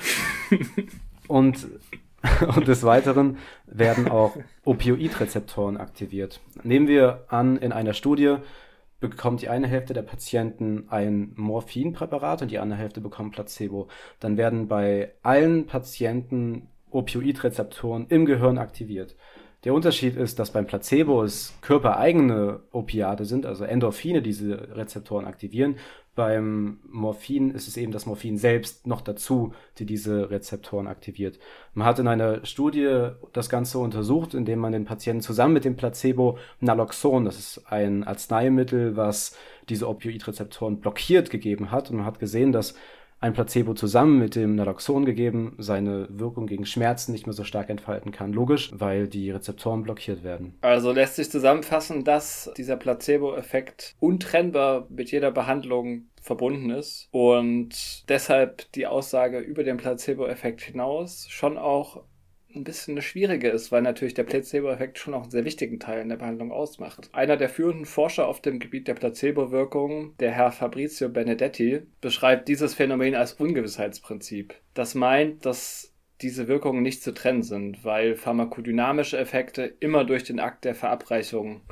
Und, 1.28 1.66
und 2.56 2.66
des 2.66 2.82
Weiteren 2.82 3.36
werden 3.66 4.08
auch 4.08 4.36
Opioidrezeptoren 4.64 5.76
aktiviert. 5.76 6.40
Nehmen 6.62 6.88
wir 6.88 7.24
an, 7.28 7.56
in 7.58 7.72
einer 7.72 7.92
Studie 7.94 8.36
bekommt 9.10 9.42
die 9.42 9.48
eine 9.48 9.66
Hälfte 9.66 9.92
der 9.92 10.02
Patienten 10.02 10.86
ein 10.88 11.32
Morphinpräparat 11.36 12.42
und 12.42 12.50
die 12.50 12.58
andere 12.58 12.78
Hälfte 12.78 13.00
bekommt 13.00 13.34
Placebo. 13.34 13.88
Dann 14.20 14.36
werden 14.36 14.68
bei 14.68 15.12
allen 15.22 15.66
Patienten 15.66 16.68
Opioidrezeptoren 16.90 18.06
im 18.08 18.24
Gehirn 18.24 18.58
aktiviert. 18.58 19.16
Der 19.64 19.74
Unterschied 19.74 20.16
ist, 20.16 20.40
dass 20.40 20.50
beim 20.50 20.66
Placebo 20.66 21.22
es 21.22 21.54
körpereigene 21.60 22.60
Opiate 22.72 23.24
sind, 23.24 23.46
also 23.46 23.62
Endorphine, 23.62 24.20
die 24.20 24.30
diese 24.30 24.76
Rezeptoren 24.76 25.24
aktivieren. 25.24 25.76
Beim 26.16 26.80
Morphin 26.90 27.52
ist 27.52 27.68
es 27.68 27.76
eben 27.76 27.92
das 27.92 28.04
Morphin 28.04 28.36
selbst 28.36 28.88
noch 28.88 29.00
dazu, 29.00 29.54
die 29.78 29.86
diese 29.86 30.30
Rezeptoren 30.30 30.88
aktiviert. 30.88 31.38
Man 31.74 31.86
hat 31.86 32.00
in 32.00 32.08
einer 32.08 32.44
Studie 32.44 33.10
das 33.32 33.48
Ganze 33.48 33.78
untersucht, 33.78 34.34
indem 34.34 34.58
man 34.58 34.72
den 34.72 34.84
Patienten 34.84 35.22
zusammen 35.22 35.54
mit 35.54 35.64
dem 35.64 35.76
Placebo 35.76 36.38
Naloxon, 36.60 37.24
das 37.24 37.38
ist 37.38 37.64
ein 37.66 38.02
Arzneimittel, 38.02 38.96
was 38.96 39.36
diese 39.68 39.88
Opioidrezeptoren 39.88 40.80
blockiert, 40.80 41.30
gegeben 41.30 41.70
hat. 41.70 41.88
Und 41.88 41.98
man 41.98 42.06
hat 42.06 42.18
gesehen, 42.18 42.50
dass 42.50 42.74
ein 43.22 43.34
Placebo 43.34 43.72
zusammen 43.74 44.18
mit 44.18 44.34
dem 44.34 44.56
Naloxon 44.56 45.04
gegeben 45.04 45.54
seine 45.58 46.08
Wirkung 46.10 46.46
gegen 46.46 46.66
Schmerzen 46.66 47.12
nicht 47.12 47.26
mehr 47.26 47.32
so 47.32 47.44
stark 47.44 47.70
entfalten 47.70 48.10
kann. 48.10 48.32
Logisch, 48.32 48.70
weil 48.74 49.06
die 49.06 49.30
Rezeptoren 49.30 49.84
blockiert 49.84 50.24
werden. 50.24 50.58
Also 50.60 50.90
lässt 50.90 51.16
sich 51.16 51.30
zusammenfassen, 51.30 52.02
dass 52.04 52.50
dieser 52.56 52.76
Placebo-Effekt 52.76 53.94
untrennbar 54.00 54.86
mit 54.90 55.12
jeder 55.12 55.30
Behandlung 55.30 56.06
verbunden 56.20 56.70
ist 56.70 57.08
und 57.10 58.08
deshalb 58.08 58.70
die 58.72 58.86
Aussage 58.86 59.38
über 59.38 59.64
den 59.64 59.76
Placebo-Effekt 59.76 60.60
hinaus 60.62 61.26
schon 61.28 61.58
auch 61.58 62.02
ein 62.54 62.64
bisschen 62.64 62.94
eine 62.94 63.02
schwierige 63.02 63.48
ist, 63.48 63.72
weil 63.72 63.82
natürlich 63.82 64.14
der 64.14 64.24
Placebo-Effekt 64.24 64.98
schon 64.98 65.14
auch 65.14 65.22
einen 65.22 65.30
sehr 65.30 65.44
wichtigen 65.44 65.80
Teil 65.80 66.00
in 66.00 66.08
der 66.08 66.16
Behandlung 66.16 66.52
ausmacht. 66.52 67.10
Einer 67.12 67.36
der 67.36 67.48
führenden 67.48 67.86
Forscher 67.86 68.26
auf 68.26 68.40
dem 68.40 68.58
Gebiet 68.58 68.88
der 68.88 68.94
Placebo-Wirkung, 68.94 70.16
der 70.18 70.32
Herr 70.32 70.52
Fabrizio 70.52 71.08
Benedetti, 71.08 71.82
beschreibt 72.00 72.48
dieses 72.48 72.74
Phänomen 72.74 73.14
als 73.14 73.34
Ungewissheitsprinzip. 73.34 74.54
Das 74.74 74.94
meint, 74.94 75.44
dass 75.46 75.92
diese 76.20 76.48
Wirkungen 76.48 76.82
nicht 76.82 77.02
zu 77.02 77.12
trennen 77.12 77.42
sind, 77.42 77.84
weil 77.84 78.14
pharmakodynamische 78.14 79.18
Effekte 79.18 79.64
immer 79.80 80.04
durch 80.04 80.24
den 80.24 80.38
Akt 80.38 80.64
der 80.64 80.74
Verabreichung 80.74 81.62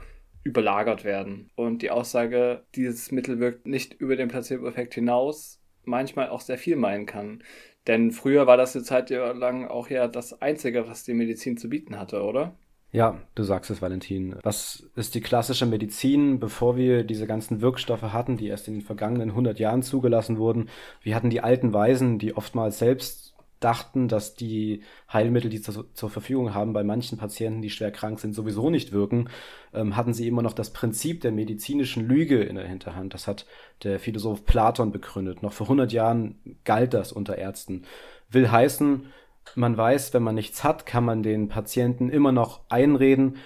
überlagert 0.42 1.04
werden. 1.04 1.50
Und 1.54 1.82
die 1.82 1.90
Aussage, 1.90 2.64
dieses 2.74 3.12
Mittel 3.12 3.38
wirkt 3.40 3.66
nicht 3.66 3.94
über 3.94 4.16
den 4.16 4.28
Placebo-Effekt 4.28 4.94
hinaus, 4.94 5.60
manchmal 5.84 6.28
auch 6.30 6.40
sehr 6.40 6.58
viel 6.58 6.76
meinen 6.76 7.06
kann. 7.06 7.42
Denn 7.86 8.10
früher 8.10 8.46
war 8.46 8.56
das 8.56 8.76
eine 8.76 8.84
Zeit 8.84 9.10
lang 9.10 9.66
auch 9.66 9.88
ja 9.88 10.06
das 10.08 10.40
Einzige, 10.42 10.88
was 10.88 11.04
die 11.04 11.14
Medizin 11.14 11.56
zu 11.56 11.68
bieten 11.68 11.98
hatte, 11.98 12.22
oder? 12.22 12.54
Ja, 12.92 13.20
du 13.36 13.44
sagst 13.44 13.70
es, 13.70 13.80
Valentin. 13.80 14.34
Was 14.42 14.90
ist 14.96 15.14
die 15.14 15.20
klassische 15.20 15.64
Medizin, 15.64 16.40
bevor 16.40 16.76
wir 16.76 17.04
diese 17.04 17.26
ganzen 17.26 17.60
Wirkstoffe 17.60 18.02
hatten, 18.02 18.36
die 18.36 18.48
erst 18.48 18.66
in 18.66 18.74
den 18.74 18.82
vergangenen 18.82 19.30
100 19.30 19.60
Jahren 19.60 19.82
zugelassen 19.82 20.38
wurden? 20.38 20.68
Wir 21.00 21.14
hatten 21.14 21.30
die 21.30 21.40
alten 21.40 21.72
Weisen, 21.72 22.18
die 22.18 22.36
oftmals 22.36 22.80
selbst 22.80 23.29
dachten, 23.60 24.08
dass 24.08 24.34
die 24.34 24.82
Heilmittel, 25.12 25.50
die 25.50 25.60
zu, 25.60 25.84
zur 25.92 26.10
Verfügung 26.10 26.54
haben, 26.54 26.72
bei 26.72 26.82
manchen 26.82 27.18
Patienten, 27.18 27.62
die 27.62 27.70
schwer 27.70 27.92
krank 27.92 28.18
sind, 28.18 28.34
sowieso 28.34 28.70
nicht 28.70 28.92
wirken, 28.92 29.28
ähm, 29.72 29.96
hatten 29.96 30.14
sie 30.14 30.26
immer 30.26 30.42
noch 30.42 30.54
das 30.54 30.72
Prinzip 30.72 31.20
der 31.20 31.32
medizinischen 31.32 32.06
Lüge 32.06 32.42
in 32.42 32.56
der 32.56 32.66
Hinterhand. 32.66 33.14
Das 33.14 33.26
hat 33.26 33.46
der 33.82 34.00
Philosoph 34.00 34.44
Platon 34.44 34.92
begründet. 34.92 35.42
Noch 35.42 35.52
vor 35.52 35.66
100 35.66 35.92
Jahren 35.92 36.38
galt 36.64 36.94
das 36.94 37.12
unter 37.12 37.38
Ärzten. 37.38 37.84
Will 38.30 38.50
heißen, 38.50 39.06
man 39.54 39.76
weiß, 39.76 40.14
wenn 40.14 40.22
man 40.22 40.34
nichts 40.34 40.64
hat, 40.64 40.86
kann 40.86 41.04
man 41.04 41.22
den 41.22 41.48
Patienten 41.48 42.08
immer 42.08 42.32
noch 42.32 42.60
einreden, 42.68 43.36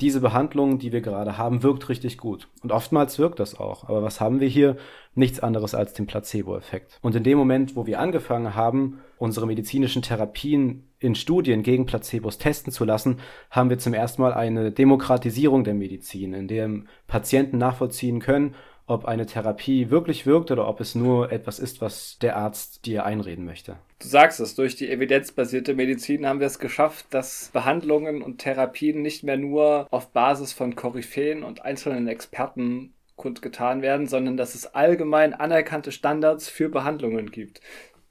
diese 0.00 0.20
Behandlung, 0.20 0.78
die 0.78 0.92
wir 0.92 1.00
gerade 1.00 1.38
haben, 1.38 1.62
wirkt 1.62 1.88
richtig 1.88 2.18
gut. 2.18 2.48
Und 2.62 2.72
oftmals 2.72 3.18
wirkt 3.18 3.38
das 3.38 3.58
auch. 3.58 3.88
Aber 3.88 4.02
was 4.02 4.20
haben 4.20 4.40
wir 4.40 4.48
hier? 4.48 4.76
Nichts 5.14 5.38
anderes 5.38 5.74
als 5.74 5.92
den 5.92 6.06
Placebo-Effekt. 6.06 6.98
Und 7.00 7.14
in 7.14 7.22
dem 7.22 7.38
Moment, 7.38 7.76
wo 7.76 7.86
wir 7.86 8.00
angefangen 8.00 8.56
haben, 8.56 9.00
unsere 9.24 9.46
medizinischen 9.46 10.02
Therapien 10.02 10.88
in 11.00 11.14
Studien 11.14 11.62
gegen 11.62 11.86
Placebos 11.86 12.38
testen 12.38 12.72
zu 12.72 12.84
lassen, 12.84 13.18
haben 13.50 13.70
wir 13.70 13.78
zum 13.78 13.94
ersten 13.94 14.22
Mal 14.22 14.34
eine 14.34 14.70
Demokratisierung 14.70 15.64
der 15.64 15.74
Medizin, 15.74 16.34
in 16.34 16.46
der 16.46 16.70
Patienten 17.08 17.58
nachvollziehen 17.58 18.20
können, 18.20 18.54
ob 18.86 19.06
eine 19.06 19.26
Therapie 19.26 19.90
wirklich 19.90 20.26
wirkt 20.26 20.50
oder 20.50 20.68
ob 20.68 20.80
es 20.80 20.94
nur 20.94 21.32
etwas 21.32 21.58
ist, 21.58 21.80
was 21.80 22.18
der 22.20 22.36
Arzt 22.36 22.84
dir 22.84 23.04
einreden 23.04 23.44
möchte. 23.44 23.76
Du 23.98 24.08
sagst 24.08 24.40
es, 24.40 24.54
durch 24.54 24.76
die 24.76 24.90
evidenzbasierte 24.90 25.74
Medizin 25.74 26.26
haben 26.26 26.40
wir 26.40 26.46
es 26.46 26.58
geschafft, 26.58 27.06
dass 27.10 27.50
Behandlungen 27.52 28.22
und 28.22 28.38
Therapien 28.38 29.00
nicht 29.00 29.24
mehr 29.24 29.38
nur 29.38 29.86
auf 29.90 30.10
Basis 30.10 30.52
von 30.52 30.76
Koryphäen 30.76 31.42
und 31.42 31.64
einzelnen 31.64 32.08
Experten 32.08 32.92
kundgetan 33.16 33.80
werden, 33.80 34.06
sondern 34.06 34.36
dass 34.36 34.54
es 34.54 34.74
allgemein 34.74 35.34
anerkannte 35.34 35.92
Standards 35.92 36.48
für 36.48 36.68
Behandlungen 36.68 37.30
gibt. 37.30 37.60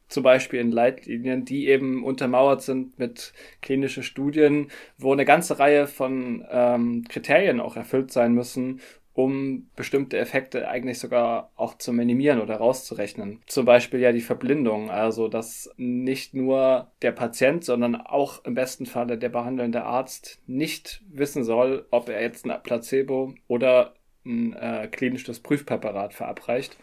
Zum 0.08 0.24
Beispiel 0.24 0.60
in 0.60 0.72
Leitlinien, 0.72 1.46
die 1.46 1.68
eben 1.68 2.04
untermauert 2.04 2.62
sind 2.62 3.00
mit 3.00 3.34
klinischen 3.62 4.04
Studien, 4.04 4.70
wo 4.98 5.12
eine 5.12 5.26
ganze 5.26 5.60
Reihe 5.60 5.88
von 5.88 6.46
ähm, 6.52 7.06
Kriterien 7.10 7.60
auch 7.60 7.76
erfüllt 7.76 8.12
sein 8.12 8.34
müssen, 8.34 8.80
um 9.14 9.70
bestimmte 9.76 10.18
Effekte 10.18 10.68
eigentlich 10.68 11.00
sogar 11.00 11.52
auch 11.56 11.78
zu 11.78 11.94
minimieren 11.94 12.42
oder 12.42 12.56
rauszurechnen. 12.56 13.42
Zum 13.46 13.66
Beispiel 13.66 14.00
ja 14.00 14.12
die 14.12 14.22
Verblindung, 14.22 14.90
also 14.90 15.28
dass 15.28 15.70
nicht 15.78 16.34
nur 16.34 16.92
der 17.02 17.12
Patient, 17.12 17.64
sondern 17.64 17.96
auch 17.96 18.44
im 18.44 18.56
besten 18.56 18.86
Falle 18.86 19.18
der 19.18 19.30
behandelnde 19.30 19.84
Arzt 19.84 20.42
nicht 20.48 21.04
wissen 21.12 21.44
soll, 21.44 21.86
ob 21.92 22.10
er 22.10 22.22
jetzt 22.22 22.46
ein 22.46 22.64
Placebo 22.64 23.36
oder 23.48 23.94
ein 24.26 24.54
äh, 24.54 24.88
klinisches 24.92 25.40
Prüfpräparat 25.40 26.14
verabreicht. 26.14 26.78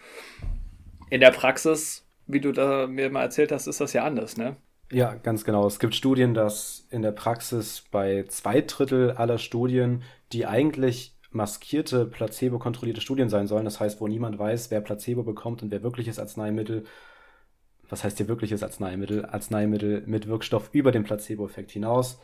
In 1.08 1.20
der 1.20 1.32
Praxis, 1.32 2.06
wie 2.32 2.40
du 2.40 2.52
da 2.52 2.86
mir 2.86 3.10
mal 3.10 3.22
erzählt 3.22 3.52
hast, 3.52 3.66
ist 3.66 3.80
das 3.80 3.92
ja 3.92 4.04
anders, 4.04 4.36
ne? 4.36 4.56
Ja, 4.92 5.14
ganz 5.14 5.44
genau. 5.44 5.66
Es 5.66 5.78
gibt 5.78 5.94
Studien, 5.94 6.34
dass 6.34 6.86
in 6.90 7.02
der 7.02 7.12
Praxis 7.12 7.84
bei 7.90 8.24
zwei 8.28 8.60
Drittel 8.60 9.12
aller 9.12 9.38
Studien, 9.38 10.02
die 10.32 10.46
eigentlich 10.46 11.16
maskierte, 11.30 12.06
placebo-kontrollierte 12.06 13.00
Studien 13.00 13.28
sein 13.28 13.46
sollen. 13.46 13.64
Das 13.64 13.78
heißt, 13.78 14.00
wo 14.00 14.08
niemand 14.08 14.38
weiß, 14.38 14.70
wer 14.70 14.80
Placebo 14.80 15.22
bekommt 15.22 15.62
und 15.62 15.70
wer 15.70 15.84
wirkliches 15.84 16.18
Arzneimittel, 16.18 16.84
was 17.88 18.02
heißt 18.02 18.18
hier 18.18 18.28
wirkliches 18.28 18.64
Arzneimittel, 18.64 19.24
Arzneimittel 19.26 20.02
mit 20.06 20.26
Wirkstoff 20.26 20.70
über 20.72 20.90
den 20.90 21.04
Placebo-Effekt 21.04 21.70
hinaus, 21.70 22.18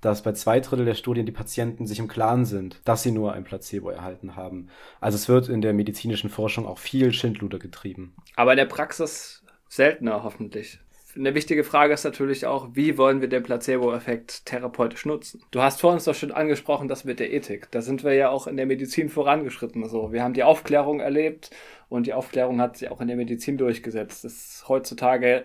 dass 0.00 0.22
bei 0.22 0.32
zwei 0.32 0.60
Drittel 0.60 0.86
der 0.86 0.94
Studien 0.94 1.26
die 1.26 1.32
Patienten 1.32 1.86
sich 1.86 1.98
im 1.98 2.08
Klaren 2.08 2.44
sind, 2.44 2.80
dass 2.84 3.02
sie 3.02 3.10
nur 3.10 3.32
ein 3.32 3.44
Placebo 3.44 3.90
erhalten 3.90 4.36
haben. 4.36 4.68
Also 5.00 5.16
es 5.16 5.28
wird 5.28 5.48
in 5.48 5.60
der 5.60 5.72
medizinischen 5.72 6.30
Forschung 6.30 6.66
auch 6.66 6.78
viel 6.78 7.12
Schindluder 7.12 7.58
getrieben. 7.58 8.14
Aber 8.36 8.52
in 8.52 8.58
der 8.58 8.66
Praxis 8.66 9.42
seltener 9.68 10.22
hoffentlich 10.24 10.80
eine 11.18 11.34
wichtige 11.34 11.64
Frage 11.64 11.94
ist 11.94 12.04
natürlich 12.04 12.46
auch, 12.46 12.68
wie 12.74 12.96
wollen 12.96 13.20
wir 13.20 13.28
den 13.28 13.42
Placebo-Effekt 13.42 14.46
therapeutisch 14.46 15.04
nutzen? 15.04 15.42
Du 15.50 15.60
hast 15.60 15.80
vor 15.80 15.92
uns 15.92 16.04
doch 16.04 16.14
schon 16.14 16.32
angesprochen, 16.32 16.88
das 16.88 17.04
mit 17.04 17.18
der 17.18 17.32
Ethik. 17.32 17.70
Da 17.70 17.82
sind 17.82 18.04
wir 18.04 18.14
ja 18.14 18.28
auch 18.30 18.46
in 18.46 18.56
der 18.56 18.66
Medizin 18.66 19.08
vorangeschritten. 19.08 19.88
So, 19.88 20.12
wir 20.12 20.22
haben 20.22 20.34
die 20.34 20.44
Aufklärung 20.44 21.00
erlebt 21.00 21.50
und 21.88 22.06
die 22.06 22.12
Aufklärung 22.12 22.60
hat 22.60 22.76
sich 22.76 22.90
auch 22.90 23.00
in 23.00 23.08
der 23.08 23.16
Medizin 23.16 23.58
durchgesetzt. 23.58 24.24
Das 24.24 24.34
ist 24.34 24.68
heutzutage 24.68 25.44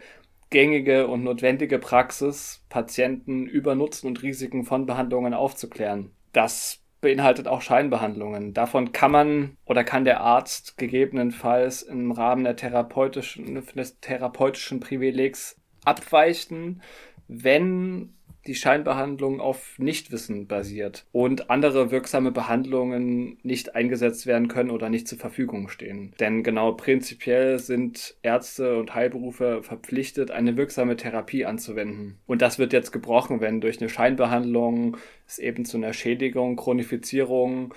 gängige 0.50 1.08
und 1.08 1.24
notwendige 1.24 1.80
Praxis, 1.80 2.64
Patienten 2.70 3.48
über 3.48 3.74
Nutzen 3.74 4.08
und 4.08 4.22
Risiken 4.22 4.66
von 4.66 4.86
Behandlungen 4.86 5.34
aufzuklären. 5.34 6.12
Das 6.34 6.83
beinhaltet 7.04 7.48
auch 7.48 7.62
Scheinbehandlungen. 7.62 8.56
Davon 8.56 8.94
kann 8.94 9.12
man 9.12 9.58
oder 9.66 9.84
kann 9.84 10.06
der 10.06 10.22
Arzt 10.22 10.78
gegebenenfalls 10.78 11.84
im 11.84 12.12
Rahmen 12.12 12.44
der 12.44 12.56
therapeutischen, 12.56 13.64
des 13.76 14.00
therapeutischen 14.00 14.80
Privilegs 14.80 15.62
abweichen, 15.86 16.82
wenn 17.28 18.16
die 18.48 18.56
Scheinbehandlung 18.56 19.40
auf 19.40 19.76
Nichtwissen 19.78 20.48
basiert 20.48 21.06
und 21.12 21.50
andere 21.50 21.92
wirksame 21.92 22.32
Behandlungen 22.32 23.38
nicht 23.44 23.76
eingesetzt 23.76 24.26
werden 24.26 24.48
können 24.48 24.72
oder 24.72 24.90
nicht 24.90 25.08
zur 25.08 25.18
Verfügung 25.18 25.70
stehen. 25.70 26.14
Denn 26.20 26.44
genau 26.44 26.74
prinzipiell 26.74 27.60
sind 27.60 28.16
Ärzte 28.22 28.78
und 28.78 28.94
Heilberufe 28.94 29.64
verpflichtet, 29.64 30.32
eine 30.32 30.58
wirksame 30.58 30.98
Therapie 30.98 31.46
anzuwenden. 31.46 32.20
Und 32.26 32.42
das 32.42 32.60
wird 32.60 32.74
jetzt 32.74 32.92
gebrochen, 32.92 33.42
wenn 33.42 33.62
durch 33.62 33.80
eine 33.80 33.90
Scheinbehandlung 33.90 34.98
es 35.28 35.40
eben 35.40 35.66
zu 35.66 35.78
einer 35.78 35.94
Schädigung, 35.94 36.56
Chronifizierung 36.56 37.74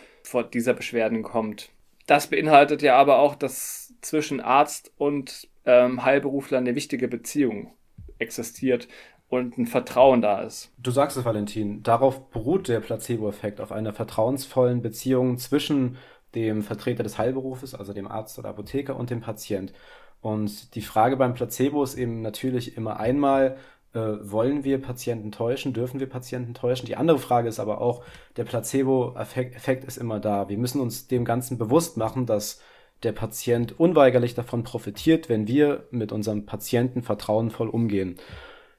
dieser 0.53 0.75
Beschwerden 0.75 1.23
kommt. 1.23 1.71
Das 2.07 2.29
beinhaltet 2.29 2.83
ja 2.83 2.97
aber 2.97 3.19
auch, 3.19 3.35
dass 3.35 3.95
zwischen 4.01 4.41
Arzt 4.41 4.93
und 4.97 5.49
ähm, 5.65 6.05
Heilberufler 6.05 6.59
eine 6.59 6.75
wichtige 6.75 7.09
Beziehung 7.09 7.73
existiert, 8.19 8.89
und 9.29 9.59
ein 9.59 9.67
Vertrauen 9.67 10.23
da 10.23 10.41
ist. 10.43 10.73
Du 10.79 10.91
sagst 10.91 11.17
es, 11.17 11.25
Valentin. 11.25 11.83
Darauf 11.83 12.31
beruht 12.31 12.69
der 12.69 12.81
Placebo-Effekt, 12.81 13.61
auf 13.61 13.73
einer 13.73 13.93
vertrauensvollen 13.93 14.83
Beziehung 14.83 15.39
zwischen 15.39 15.97
dem 16.35 16.63
Vertreter 16.63 17.03
des 17.03 17.19
Heilberufes, 17.19 17.75
also 17.75 17.93
dem 17.93 18.07
Arzt 18.07 18.39
oder 18.39 18.51
Apotheker, 18.51 18.97
und 18.97 19.11
dem 19.11 19.21
Patient. 19.21 19.73
Und 20.21 20.75
die 20.75 20.83
Frage 20.83 21.17
beim 21.17 21.35
Placebo 21.35 21.83
ist 21.83 21.97
eben 21.97 22.21
natürlich 22.21 22.77
immer 22.77 23.01
einmal, 23.01 23.57
äh, 23.95 23.99
wollen 24.21 24.63
wir 24.65 24.81
Patienten 24.81 25.33
täuschen, 25.33 25.73
dürfen 25.73 26.01
wir 26.01 26.09
Patienten 26.09 26.55
täuschen? 26.55 26.87
Die 26.87 26.97
andere 26.97 27.19
Frage 27.19 27.49
ist 27.49 27.59
aber 27.59 27.81
auch, 27.81 28.05
der 28.37 28.45
Placebo-Effekt 28.45 29.85
ist 29.85 29.97
immer 29.97 30.21
da. 30.21 30.49
Wir 30.49 30.59
müssen 30.59 30.81
uns 30.81 31.09
dem 31.09 31.25
Ganzen 31.25 31.59
bewusst 31.59 31.97
machen, 31.97 32.27
dass 32.27 32.61
der 33.03 33.13
Patient 33.13 33.79
unweigerlich 33.79 34.35
davon 34.35 34.63
profitiert, 34.63 35.29
wenn 35.29 35.47
wir 35.47 35.85
mit 35.91 36.13
unserem 36.13 36.47
Patienten 36.47 37.03
vertrauenvoll 37.03 37.69
umgehen. 37.69 38.17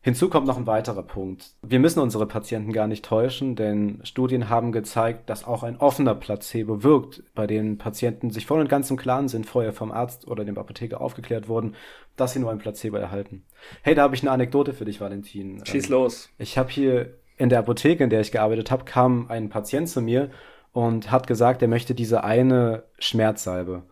Hinzu 0.07 0.29
kommt 0.29 0.47
noch 0.47 0.55
ein 0.55 0.67
weiterer 0.67 1.03
Punkt. 1.03 1.51
Wir 1.61 1.79
müssen 1.79 1.99
unsere 1.99 2.25
Patienten 2.25 2.71
gar 2.71 2.87
nicht 2.87 3.03
täuschen, 3.03 3.57
denn 3.57 3.99
Studien 4.03 4.47
haben 4.47 4.71
gezeigt, 4.71 5.29
dass 5.29 5.43
auch 5.43 5.63
ein 5.63 5.75
offener 5.75 6.15
Placebo 6.15 6.81
wirkt, 6.81 7.23
bei 7.35 7.45
denen 7.45 7.77
Patienten 7.77 8.29
sich 8.29 8.45
voll 8.45 8.61
und 8.61 8.69
ganz 8.69 8.89
im 8.89 8.95
Klaren 8.95 9.27
sind, 9.27 9.45
vorher 9.45 9.73
vom 9.73 9.91
Arzt 9.91 10.25
oder 10.25 10.45
dem 10.45 10.57
Apotheker 10.57 11.01
aufgeklärt 11.01 11.49
wurden, 11.49 11.75
dass 12.15 12.31
sie 12.31 12.39
nur 12.39 12.51
ein 12.51 12.57
Placebo 12.57 12.95
erhalten. 12.95 13.43
Hey, 13.81 13.95
da 13.95 14.03
habe 14.03 14.15
ich 14.15 14.21
eine 14.21 14.31
Anekdote 14.31 14.71
für 14.71 14.85
dich, 14.85 15.01
Valentin. 15.01 15.65
Schieß 15.65 15.87
ähm, 15.87 15.91
los. 15.91 16.29
Ich 16.37 16.57
habe 16.57 16.69
hier 16.69 17.17
in 17.35 17.49
der 17.49 17.59
Apotheke, 17.59 18.05
in 18.05 18.09
der 18.09 18.21
ich 18.21 18.31
gearbeitet 18.31 18.71
habe, 18.71 18.85
kam 18.85 19.25
ein 19.27 19.49
Patient 19.49 19.89
zu 19.89 20.01
mir 20.01 20.29
und 20.71 21.11
hat 21.11 21.27
gesagt, 21.27 21.61
er 21.61 21.67
möchte 21.67 21.93
diese 21.93 22.23
eine 22.23 22.83
Schmerzsalbe 22.97 23.83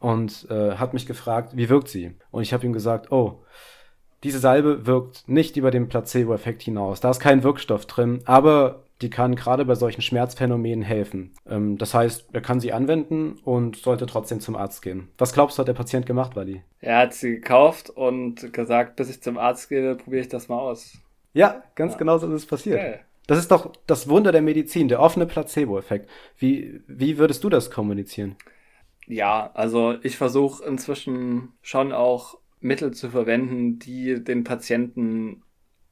und 0.00 0.48
äh, 0.50 0.72
hat 0.72 0.92
mich 0.92 1.06
gefragt, 1.06 1.56
wie 1.56 1.70
wirkt 1.70 1.88
sie? 1.88 2.14
Und 2.30 2.42
ich 2.42 2.52
habe 2.52 2.66
ihm 2.66 2.74
gesagt, 2.74 3.10
oh, 3.10 3.42
diese 4.24 4.38
Salbe 4.38 4.86
wirkt 4.86 5.28
nicht 5.28 5.56
über 5.56 5.70
den 5.70 5.88
Placebo-Effekt 5.88 6.62
hinaus. 6.62 7.00
Da 7.00 7.10
ist 7.10 7.20
kein 7.20 7.42
Wirkstoff 7.42 7.86
drin, 7.86 8.22
aber 8.24 8.82
die 9.02 9.10
kann 9.10 9.34
gerade 9.34 9.64
bei 9.64 9.74
solchen 9.74 10.00
Schmerzphänomenen 10.00 10.82
helfen. 10.82 11.32
Ähm, 11.46 11.76
das 11.76 11.92
heißt, 11.92 12.28
er 12.32 12.40
kann 12.40 12.60
sie 12.60 12.72
anwenden 12.72 13.38
und 13.44 13.76
sollte 13.76 14.06
trotzdem 14.06 14.40
zum 14.40 14.56
Arzt 14.56 14.82
gehen. 14.82 15.08
Was 15.18 15.32
glaubst 15.32 15.58
du, 15.58 15.60
hat 15.60 15.68
der 15.68 15.74
Patient 15.74 16.06
gemacht, 16.06 16.34
Wally? 16.34 16.62
Er 16.80 16.98
hat 16.98 17.14
sie 17.14 17.32
gekauft 17.32 17.90
und 17.90 18.52
gesagt, 18.52 18.96
bis 18.96 19.10
ich 19.10 19.22
zum 19.22 19.36
Arzt 19.36 19.68
gehe, 19.68 19.96
probiere 19.96 20.22
ich 20.22 20.28
das 20.28 20.48
mal 20.48 20.58
aus. 20.58 20.96
Ja, 21.34 21.62
ganz 21.74 21.92
ja. 21.92 21.98
genau 21.98 22.16
so 22.16 22.26
ist 22.28 22.32
es 22.32 22.46
passiert. 22.46 22.78
Okay. 22.78 22.98
Das 23.26 23.38
ist 23.38 23.50
doch 23.50 23.72
das 23.86 24.08
Wunder 24.08 24.32
der 24.32 24.40
Medizin, 24.40 24.88
der 24.88 25.00
offene 25.00 25.26
Placebo-Effekt. 25.26 26.08
Wie, 26.38 26.80
wie 26.86 27.18
würdest 27.18 27.44
du 27.44 27.50
das 27.50 27.70
kommunizieren? 27.70 28.36
Ja, 29.06 29.50
also 29.54 29.96
ich 30.02 30.16
versuche 30.16 30.64
inzwischen 30.64 31.52
schon 31.60 31.92
auch 31.92 32.38
Mittel 32.66 32.92
zu 32.92 33.10
verwenden, 33.10 33.78
die 33.78 34.22
den 34.22 34.44
Patienten 34.44 35.42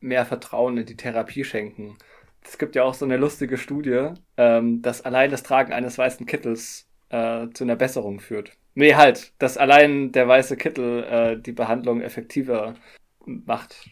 mehr 0.01 0.27
Vertrauen 0.27 0.77
in 0.79 0.87
die 0.87 0.97
Therapie 0.97 1.45
schenken. 1.45 1.97
Es 2.43 2.59
gibt 2.59 2.77
ja 2.77 2.85
auch 2.85 2.95
so 2.95 3.05
eine 3.05 3.17
lustige 3.17 3.57
Studie, 3.57 4.11
ähm, 4.37 4.83
dass 4.83 5.03
allein 5.03 5.31
das 5.31 5.43
Tragen 5.43 5.73
eines 5.73 5.97
weißen 5.97 6.27
Kittels 6.27 6.87
äh, 7.09 7.49
zu 7.55 7.65
einer 7.65 7.77
Besserung 7.77 8.21
führt. 8.21 8.53
Nee, 8.75 8.95
halt, 8.95 9.33
dass 9.39 9.57
allein 9.57 10.13
der 10.13 10.29
weiße 10.29 10.57
Kittel 10.57 11.05
äh, 11.05 11.41
die 11.41 11.53
Behandlung 11.53 12.03
effektiver 12.03 12.75
macht. 13.25 13.89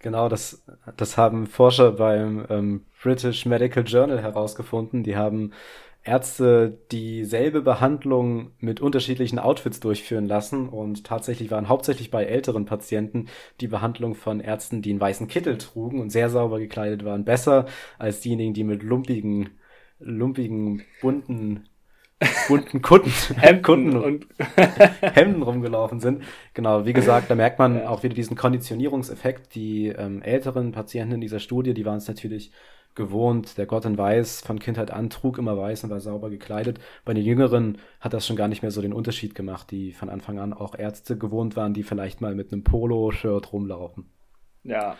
Genau, 0.00 0.28
das, 0.28 0.62
das 0.96 1.16
haben 1.16 1.46
Forscher 1.46 1.92
beim 1.92 2.46
ähm, 2.50 2.86
British 3.02 3.46
Medical 3.46 3.82
Journal 3.84 4.22
herausgefunden. 4.22 5.02
Die 5.02 5.16
haben 5.16 5.52
Ärzte 6.08 6.78
dieselbe 6.90 7.60
Behandlung 7.60 8.52
mit 8.58 8.80
unterschiedlichen 8.80 9.38
Outfits 9.38 9.78
durchführen 9.78 10.26
lassen 10.26 10.68
und 10.68 11.04
tatsächlich 11.04 11.50
waren 11.50 11.68
hauptsächlich 11.68 12.10
bei 12.10 12.24
älteren 12.24 12.64
Patienten 12.64 13.26
die 13.60 13.68
Behandlung 13.68 14.14
von 14.14 14.40
Ärzten, 14.40 14.80
die 14.80 14.90
einen 14.90 15.00
weißen 15.00 15.28
Kittel 15.28 15.58
trugen 15.58 16.00
und 16.00 16.08
sehr 16.08 16.30
sauber 16.30 16.58
gekleidet 16.58 17.04
waren, 17.04 17.26
besser 17.26 17.66
als 17.98 18.20
diejenigen, 18.20 18.54
die 18.54 18.64
mit 18.64 18.82
lumpigen, 18.82 19.50
lumpigen, 20.00 20.82
bunten 21.02 21.68
bunten 22.48 22.82
Kutten, 22.82 23.10
Hemden, 23.36 23.62
Kutten 23.62 23.96
und 23.96 24.26
Hemden 25.00 25.42
rumgelaufen 25.42 26.00
sind. 26.00 26.22
Genau, 26.54 26.86
wie 26.86 26.92
gesagt, 26.92 27.30
da 27.30 27.34
merkt 27.34 27.58
man 27.58 27.86
auch 27.86 28.02
wieder 28.02 28.14
diesen 28.14 28.36
Konditionierungseffekt. 28.36 29.54
Die 29.54 29.88
ähm, 29.88 30.22
älteren 30.22 30.72
Patienten 30.72 31.14
in 31.14 31.20
dieser 31.20 31.38
Studie, 31.38 31.74
die 31.74 31.84
waren 31.84 31.98
es 31.98 32.08
natürlich 32.08 32.50
gewohnt. 32.98 33.56
Der 33.56 33.64
Gott 33.64 33.86
in 33.86 33.96
Weiß 33.96 34.42
von 34.42 34.58
Kindheit 34.58 34.90
an 34.90 35.08
trug 35.08 35.38
immer 35.38 35.56
weiß 35.56 35.84
und 35.84 35.90
war 35.90 36.00
sauber 36.00 36.28
gekleidet. 36.28 36.78
Bei 37.06 37.14
den 37.14 37.24
Jüngeren 37.24 37.78
hat 38.00 38.12
das 38.12 38.26
schon 38.26 38.36
gar 38.36 38.48
nicht 38.48 38.60
mehr 38.60 38.70
so 38.70 38.82
den 38.82 38.92
Unterschied 38.92 39.34
gemacht, 39.34 39.70
die 39.70 39.92
von 39.92 40.10
Anfang 40.10 40.38
an 40.38 40.52
auch 40.52 40.78
Ärzte 40.78 41.16
gewohnt 41.16 41.56
waren, 41.56 41.72
die 41.72 41.82
vielleicht 41.82 42.20
mal 42.20 42.34
mit 42.34 42.52
einem 42.52 42.64
Polo-Shirt 42.64 43.54
rumlaufen. 43.54 44.10
Ja. 44.64 44.98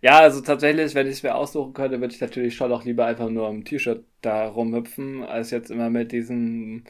Ja, 0.00 0.18
also 0.18 0.40
tatsächlich, 0.40 0.94
wenn 0.94 1.06
ich 1.06 1.14
es 1.14 1.22
mir 1.22 1.34
aussuchen 1.34 1.72
könnte, 1.72 2.00
würde 2.00 2.14
ich 2.14 2.20
natürlich 2.20 2.56
schon 2.56 2.72
auch 2.72 2.84
lieber 2.84 3.06
einfach 3.06 3.30
nur 3.30 3.48
im 3.48 3.64
T-Shirt 3.64 4.04
da 4.20 4.48
rumhüpfen, 4.48 5.24
als 5.24 5.50
jetzt 5.50 5.70
immer 5.70 5.90
mit 5.90 6.12
diesem 6.12 6.84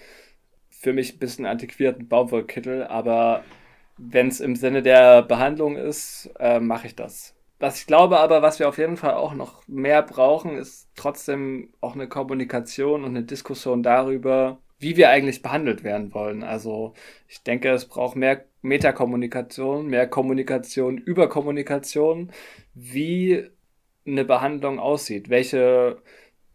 für 0.71 0.93
mich 0.93 1.15
ein 1.15 1.19
bisschen 1.19 1.47
antiquierten 1.47 2.09
Baumwollkittel. 2.09 2.85
Aber 2.85 3.45
wenn 3.97 4.29
es 4.29 4.41
im 4.41 4.57
Sinne 4.57 4.83
der 4.83 5.23
Behandlung 5.23 5.77
ist, 5.77 6.31
äh, 6.39 6.61
mache 6.61 6.87
ich 6.89 6.97
das. 6.97 7.38
Was 7.59 7.81
ich 7.81 7.87
glaube 7.87 8.21
aber, 8.21 8.41
was 8.41 8.61
wir 8.61 8.69
auf 8.69 8.79
jeden 8.79 8.97
Fall 8.97 9.15
auch 9.15 9.35
noch 9.35 9.67
mehr 9.67 10.03
brauchen, 10.03 10.57
ist 10.57 10.89
trotzdem 10.95 11.73
auch 11.81 11.95
eine 11.95 12.09
Kommunikation 12.09 13.03
und 13.03 13.11
eine 13.11 13.25
Diskussion 13.25 13.83
darüber, 13.83 14.61
wie 14.79 14.97
wir 14.97 15.11
eigentlich 15.11 15.43
behandelt 15.43 15.83
werden 15.83 16.15
wollen. 16.15 16.45
Also 16.45 16.95
ich 17.27 17.43
denke, 17.43 17.71
es 17.71 17.87
braucht 17.87 18.17
mehr 18.17 18.45
Metakommunikation, 18.63 19.89
mehr 19.89 20.07
Kommunikation 20.07 20.99
über 20.99 21.29
Kommunikation, 21.29 22.31
wie 22.75 23.49
eine 24.07 24.25
Behandlung 24.25 24.79
aussieht, 24.79 25.29
welche 25.29 26.01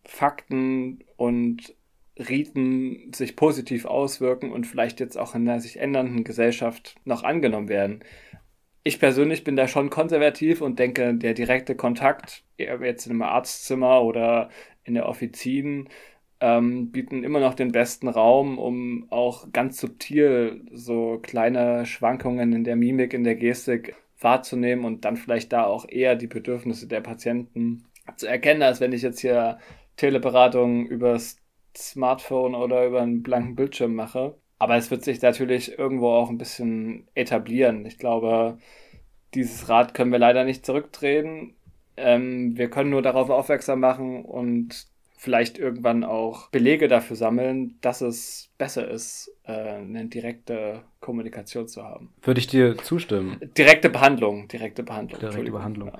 Fakten 0.06 1.04
und 1.18 1.76
Riten 2.18 3.12
sich 3.14 3.36
positiv 3.36 3.86
auswirken 3.86 4.52
und 4.52 4.68
vielleicht 4.68 5.00
jetzt 5.00 5.18
auch 5.18 5.36
in 5.36 5.46
der 5.46 5.60
sich 5.60 5.80
ändernden 5.80 6.24
Gesellschaft 6.24 6.96
noch 7.06 7.24
angenommen 7.24 7.70
werden 7.70 8.04
ich 8.84 9.00
persönlich 9.00 9.44
bin 9.44 9.56
da 9.56 9.68
schon 9.68 9.90
konservativ 9.90 10.62
und 10.62 10.80
denke, 10.80 11.14
der 11.14 11.34
direkte 11.34 11.76
Kontakt, 11.76 12.44
jetzt 12.58 13.06
in 13.06 13.14
einem 13.14 13.22
Arztzimmer 13.24 14.04
oder 14.04 14.50
in 14.84 14.94
der 14.94 15.08
Offizin, 15.08 15.90
ähm, 16.42 16.92
bieten 16.92 17.24
immer 17.24 17.40
noch 17.40 17.54
den 17.54 17.72
besten 17.72 18.10
Raum, 18.10 18.58
um 18.60 19.08
auch 19.10 19.52
ganz 19.54 19.80
subtil 19.80 20.66
so 20.74 21.20
kleine 21.22 21.86
Schwankungen 21.86 22.52
in 22.52 22.66
der 22.66 22.76
Mimik, 22.76 23.14
in 23.14 23.24
der 23.24 23.36
Gestik 23.36 23.96
wahrzunehmen 24.20 24.84
und 24.86 25.06
dann 25.06 25.16
vielleicht 25.16 25.54
da 25.54 25.64
auch 25.66 25.88
eher 25.88 26.16
die 26.16 26.28
Bedürfnisse 26.28 26.88
der 26.88 27.02
Patienten 27.02 27.86
zu 28.18 28.28
erkennen, 28.28 28.62
als 28.62 28.82
wenn 28.82 28.92
ich 28.92 29.02
jetzt 29.02 29.22
hier 29.22 29.60
Teleberatung 29.96 30.86
übers 30.88 31.38
Smartphone 31.78 32.56
oder 32.56 32.86
über 32.86 33.02
einen 33.02 33.24
blanken 33.24 33.56
Bildschirm 33.56 33.96
mache. 33.96 34.38
Aber 34.64 34.78
es 34.78 34.90
wird 34.90 35.04
sich 35.04 35.22
natürlich 35.22 35.78
irgendwo 35.78 36.12
auch 36.12 36.30
ein 36.30 36.38
bisschen 36.38 37.06
etablieren. 37.16 37.86
Ich 37.86 37.98
glaube, 37.98 38.60
dieses 39.34 39.68
Rad 39.68 39.94
können 39.94 40.14
wir 40.14 40.20
leider 40.20 40.46
nicht 40.46 40.66
zurückdrehen. 40.66 41.54
Ähm, 41.98 42.58
wir 42.58 42.70
können 42.70 42.90
nur 42.90 43.02
darauf 43.02 43.30
aufmerksam 43.30 43.82
machen 43.82 44.24
und 44.24 44.88
vielleicht 45.18 45.58
irgendwann 45.58 46.06
auch 46.06 46.50
Belege 46.52 46.88
dafür 46.88 47.18
sammeln, 47.18 47.78
dass 47.82 48.00
es 48.00 48.52
besser 48.58 48.88
ist, 48.88 49.36
äh, 49.44 49.52
eine 49.52 50.06
direkte 50.06 50.84
Kommunikation 51.02 51.68
zu 51.68 51.84
haben. 51.84 52.14
Würde 52.22 52.40
ich 52.40 52.48
dir 52.48 52.78
zustimmen. 52.78 53.42
Direkte 53.58 53.90
Behandlung, 53.90 54.48
direkte 54.48 54.82
Behandlung. 54.82 55.20
Direkte 55.20 55.52
Behandlung. 55.52 55.90
Ja. 55.90 56.00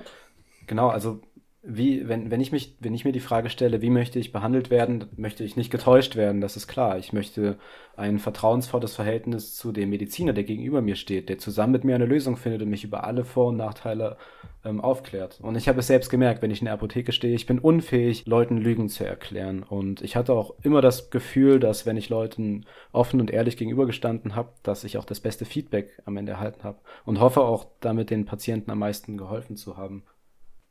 Genau, 0.66 0.88
also 0.88 1.20
wie, 1.66 2.06
wenn, 2.08 2.30
wenn 2.30 2.40
ich 2.40 2.52
mich, 2.52 2.76
wenn 2.80 2.92
ich 2.92 3.06
mir 3.06 3.12
die 3.12 3.20
Frage 3.20 3.48
stelle, 3.48 3.80
wie 3.80 3.88
möchte 3.88 4.18
ich 4.18 4.32
behandelt 4.32 4.68
werden, 4.68 5.06
möchte 5.16 5.44
ich 5.44 5.56
nicht 5.56 5.70
getäuscht 5.70 6.14
werden, 6.14 6.42
das 6.42 6.56
ist 6.56 6.68
klar. 6.68 6.98
Ich 6.98 7.14
möchte 7.14 7.56
ein 7.96 8.18
vertrauensvolles 8.18 8.94
Verhältnis 8.94 9.54
zu 9.54 9.72
dem 9.72 9.88
Mediziner, 9.88 10.34
der 10.34 10.44
gegenüber 10.44 10.82
mir 10.82 10.96
steht, 10.96 11.30
der 11.30 11.38
zusammen 11.38 11.72
mit 11.72 11.84
mir 11.84 11.94
eine 11.94 12.04
Lösung 12.04 12.36
findet 12.36 12.60
und 12.62 12.68
mich 12.68 12.84
über 12.84 13.04
alle 13.04 13.24
Vor- 13.24 13.46
und 13.46 13.56
Nachteile 13.56 14.18
ähm, 14.62 14.80
aufklärt. 14.80 15.38
Und 15.40 15.56
ich 15.56 15.66
habe 15.66 15.80
es 15.80 15.86
selbst 15.86 16.10
gemerkt, 16.10 16.42
wenn 16.42 16.50
ich 16.50 16.60
in 16.60 16.66
der 16.66 16.74
Apotheke 16.74 17.12
stehe, 17.12 17.34
ich 17.34 17.46
bin 17.46 17.58
unfähig, 17.58 18.26
Leuten 18.26 18.58
Lügen 18.58 18.90
zu 18.90 19.06
erklären. 19.06 19.62
Und 19.62 20.02
ich 20.02 20.16
hatte 20.16 20.34
auch 20.34 20.54
immer 20.62 20.82
das 20.82 21.08
Gefühl, 21.08 21.60
dass 21.60 21.86
wenn 21.86 21.96
ich 21.96 22.10
Leuten 22.10 22.66
offen 22.92 23.20
und 23.20 23.30
ehrlich 23.30 23.56
gegenübergestanden 23.56 24.36
habe, 24.36 24.50
dass 24.62 24.84
ich 24.84 24.98
auch 24.98 25.04
das 25.06 25.20
beste 25.20 25.46
Feedback 25.46 26.02
am 26.04 26.18
Ende 26.18 26.32
erhalten 26.32 26.62
habe 26.62 26.78
und 27.06 27.20
hoffe 27.20 27.40
auch 27.40 27.66
damit 27.80 28.10
den 28.10 28.26
Patienten 28.26 28.70
am 28.70 28.80
meisten 28.80 29.16
geholfen 29.16 29.56
zu 29.56 29.78
haben. 29.78 30.02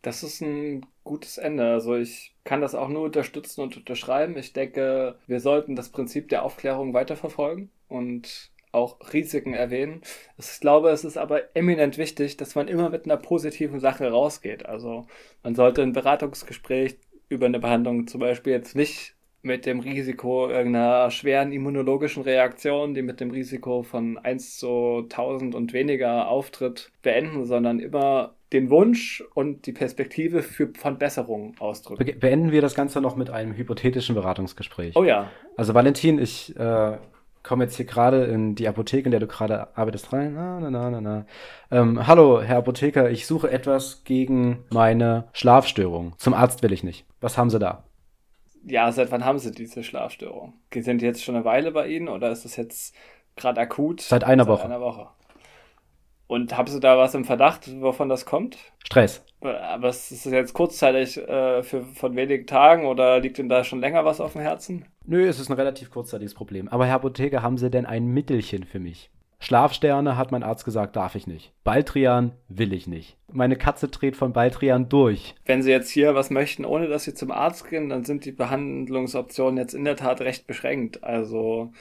Das 0.03 0.21
ist 0.21 0.41
ein 0.41 0.85
gutes 1.03 1.37
Ende. 1.39 1.65
Also 1.71 1.95
ich 1.95 2.35
kann 2.43 2.61
das 2.61 2.75
auch 2.75 2.89
nur 2.89 3.03
unterstützen 3.03 3.61
und 3.61 3.77
unterschreiben. 3.77 4.37
Ich 4.37 4.53
denke, 4.53 5.15
wir 5.27 5.39
sollten 5.39 5.75
das 5.75 5.89
Prinzip 5.89 6.29
der 6.29 6.43
Aufklärung 6.43 6.93
weiterverfolgen 6.93 7.71
und 7.87 8.51
auch 8.73 8.97
Risiken 9.13 9.53
erwähnen. 9.53 10.01
Ich 10.37 10.59
glaube, 10.59 10.89
es 10.89 11.05
ist 11.05 11.17
aber 11.17 11.55
eminent 11.55 11.97
wichtig, 11.97 12.37
dass 12.37 12.55
man 12.55 12.67
immer 12.67 12.89
mit 12.89 13.05
einer 13.05 13.17
positiven 13.17 13.79
Sache 13.79 14.09
rausgeht. 14.11 14.65
Also 14.65 15.07
man 15.41 15.55
sollte 15.55 15.81
ein 15.81 15.93
Beratungsgespräch 15.93 16.97
über 17.29 17.45
eine 17.45 17.59
Behandlung 17.59 18.05
zum 18.07 18.19
Beispiel 18.19 18.53
jetzt 18.53 18.75
nicht 18.75 19.15
mit 19.41 19.65
dem 19.65 19.79
Risiko 19.79 20.49
irgendeiner 20.49 21.11
schweren 21.11 21.51
immunologischen 21.51 22.23
Reaktion, 22.23 22.93
die 22.93 23.01
mit 23.01 23.19
dem 23.19 23.31
Risiko 23.31 23.83
von 23.83 24.17
1 24.17 24.57
zu 24.57 24.99
1000 25.03 25.53
und 25.55 25.73
weniger 25.73 26.27
auftritt, 26.27 26.91
beenden, 27.01 27.45
sondern 27.45 27.79
immer 27.79 28.35
den 28.53 28.69
Wunsch 28.69 29.23
und 29.33 29.65
die 29.65 29.73
Perspektive 29.73 30.43
für, 30.43 30.71
von 30.77 30.97
Besserung 30.97 31.55
ausdrücken. 31.59 32.05
Be 32.05 32.13
beenden 32.13 32.51
wir 32.51 32.61
das 32.61 32.75
Ganze 32.75 33.01
noch 33.01 33.15
mit 33.15 33.29
einem 33.29 33.53
hypothetischen 33.53 34.15
Beratungsgespräch. 34.15 34.95
Oh 34.95 35.03
ja. 35.03 35.29
Also 35.57 35.73
Valentin, 35.73 36.19
ich 36.19 36.55
äh, 36.55 36.97
komme 37.43 37.65
jetzt 37.65 37.75
hier 37.75 37.85
gerade 37.85 38.23
in 38.25 38.55
die 38.55 38.67
Apotheke, 38.67 39.05
in 39.05 39.11
der 39.11 39.19
du 39.19 39.27
gerade 39.27 39.75
arbeitest, 39.75 40.13
rein. 40.13 40.33
Na, 40.33 40.59
na, 40.59 40.69
na, 40.69 40.89
na, 40.89 41.01
na. 41.01 41.25
Ähm, 41.71 42.07
hallo, 42.07 42.41
Herr 42.41 42.57
Apotheker, 42.57 43.09
ich 43.09 43.27
suche 43.27 43.51
etwas 43.51 44.03
gegen 44.03 44.63
meine 44.69 45.27
Schlafstörung. 45.33 46.13
Zum 46.17 46.33
Arzt 46.33 46.63
will 46.63 46.71
ich 46.71 46.83
nicht. 46.83 47.05
Was 47.19 47.37
haben 47.37 47.49
Sie 47.49 47.59
da? 47.59 47.83
Ja, 48.65 48.91
seit 48.91 49.11
wann 49.11 49.25
haben 49.25 49.39
Sie 49.39 49.51
diese 49.51 49.83
Schlafstörung? 49.83 50.53
Sind 50.73 51.01
die 51.01 51.05
jetzt 51.05 51.23
schon 51.23 51.35
eine 51.35 51.43
Weile 51.43 51.71
bei 51.71 51.87
Ihnen 51.87 52.07
oder 52.07 52.31
ist 52.31 52.45
das 52.45 52.55
jetzt 52.55 52.95
gerade 53.35 53.59
akut? 53.59 53.99
Seit 54.01 54.23
einer 54.23 54.45
seit 54.45 54.53
Woche. 54.53 54.65
Einer 54.65 54.79
Woche. 54.79 55.07
Und 56.33 56.57
haben 56.57 56.65
Sie 56.67 56.79
da 56.79 56.97
was 56.97 57.13
im 57.13 57.25
Verdacht, 57.25 57.69
wovon 57.79 58.09
das 58.09 58.25
kommt? 58.25 58.57
Stress. 58.83 59.23
Aber 59.41 59.89
ist 59.89 60.11
es 60.11 60.23
jetzt 60.25 60.55
kurzzeitig 60.55 61.19
äh, 61.19 61.61
für, 61.61 61.83
von 61.83 62.15
wenigen 62.15 62.47
Tagen 62.47 62.87
oder 62.87 63.19
liegt 63.19 63.37
Ihnen 63.37 63.49
da 63.49 63.63
schon 63.63 63.79
länger 63.79 64.03
was 64.03 64.19
auf 64.19 64.33
dem 64.33 64.41
Herzen? 64.41 64.85
Nö, 65.05 65.27
es 65.27 65.39
ist 65.39 65.51
ein 65.51 65.53
relativ 65.53 65.91
kurzzeitiges 65.91 66.33
Problem. 66.33 66.67
Aber 66.69 66.87
Herr 66.87 66.95
Apotheker, 66.95 67.43
haben 67.43 67.59
Sie 67.59 67.69
denn 67.69 67.85
ein 67.85 68.07
Mittelchen 68.07 68.63
für 68.63 68.79
mich? 68.79 69.11
Schlafsterne, 69.41 70.17
hat 70.17 70.31
mein 70.31 70.41
Arzt 70.41 70.65
gesagt, 70.65 70.95
darf 70.95 71.13
ich 71.13 71.27
nicht. 71.27 71.53
Baldrian 71.63 72.31
will 72.47 72.73
ich 72.73 72.87
nicht. 72.87 73.15
Meine 73.31 73.55
Katze 73.55 73.89
dreht 73.89 74.15
von 74.15 74.33
Baldrian 74.33 74.89
durch. 74.89 75.35
Wenn 75.45 75.61
Sie 75.61 75.69
jetzt 75.69 75.91
hier 75.91 76.15
was 76.15 76.31
möchten, 76.31 76.65
ohne 76.65 76.87
dass 76.87 77.03
Sie 77.03 77.13
zum 77.13 77.29
Arzt 77.29 77.69
gehen, 77.69 77.89
dann 77.89 78.05
sind 78.05 78.25
die 78.25 78.31
Behandlungsoptionen 78.31 79.57
jetzt 79.57 79.75
in 79.75 79.85
der 79.85 79.97
Tat 79.97 80.21
recht 80.21 80.47
beschränkt. 80.47 81.03
Also. 81.03 81.71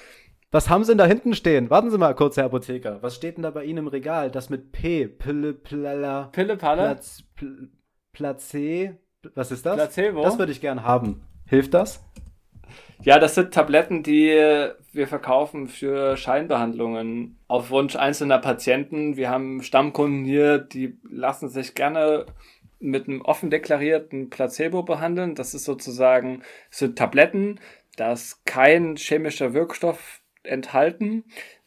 Was 0.54 0.68
haben 0.68 0.84
Sie 0.84 0.90
denn 0.90 0.98
da 0.98 1.06
hinten 1.06 1.34
stehen? 1.34 1.70
Warten 1.70 1.90
Sie 1.90 1.96
mal 1.96 2.14
kurz, 2.14 2.36
Herr 2.36 2.44
Apotheker. 2.44 2.98
Was 3.00 3.16
steht 3.16 3.38
denn 3.38 3.42
da 3.42 3.50
bei 3.50 3.64
Ihnen 3.64 3.78
im 3.78 3.86
Regal? 3.86 4.30
Das 4.30 4.50
mit 4.50 4.70
P. 4.70 5.08
Pille, 5.08 5.54
Plalla. 5.54 6.24
Pille, 6.30 6.58
Palle? 6.58 6.82
Platz, 6.82 7.24
pl, 7.34 7.70
Placé. 8.14 8.96
Was 9.34 9.50
ist 9.50 9.64
das? 9.64 9.76
Placebo? 9.76 10.22
Das 10.22 10.38
würde 10.38 10.52
ich 10.52 10.60
gern 10.60 10.84
haben. 10.84 11.22
Hilft 11.46 11.72
das? 11.72 12.04
Ja, 13.00 13.18
das 13.18 13.34
sind 13.34 13.54
Tabletten, 13.54 14.02
die 14.02 14.28
wir 14.92 15.08
verkaufen 15.08 15.68
für 15.68 16.18
Scheinbehandlungen 16.18 17.38
auf 17.48 17.70
Wunsch 17.70 17.96
einzelner 17.96 18.38
Patienten. 18.38 19.16
Wir 19.16 19.30
haben 19.30 19.62
Stammkunden 19.62 20.26
hier, 20.26 20.58
die 20.58 20.98
lassen 21.10 21.48
sich 21.48 21.74
gerne 21.74 22.26
mit 22.78 23.08
einem 23.08 23.22
offen 23.22 23.48
deklarierten 23.48 24.28
Placebo 24.28 24.82
behandeln. 24.82 25.34
Das 25.34 25.54
ist 25.54 25.64
sozusagen, 25.64 26.42
das 26.68 26.80
sind 26.80 26.98
Tabletten, 26.98 27.58
da 27.96 28.12
ist 28.12 28.44
kein 28.44 28.96
chemischer 28.96 29.54
Wirkstoff 29.54 30.21
enthalten. 30.44 31.24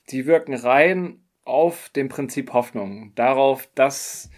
Die 0.09 0.25
wirken 0.25 0.53
rein 0.53 1.23
auf 1.43 1.89
dem 1.89 2.09
Prinzip 2.09 2.53
Hoffnung. 2.53 3.13
Darauf, 3.15 3.69
dass, 3.75 4.29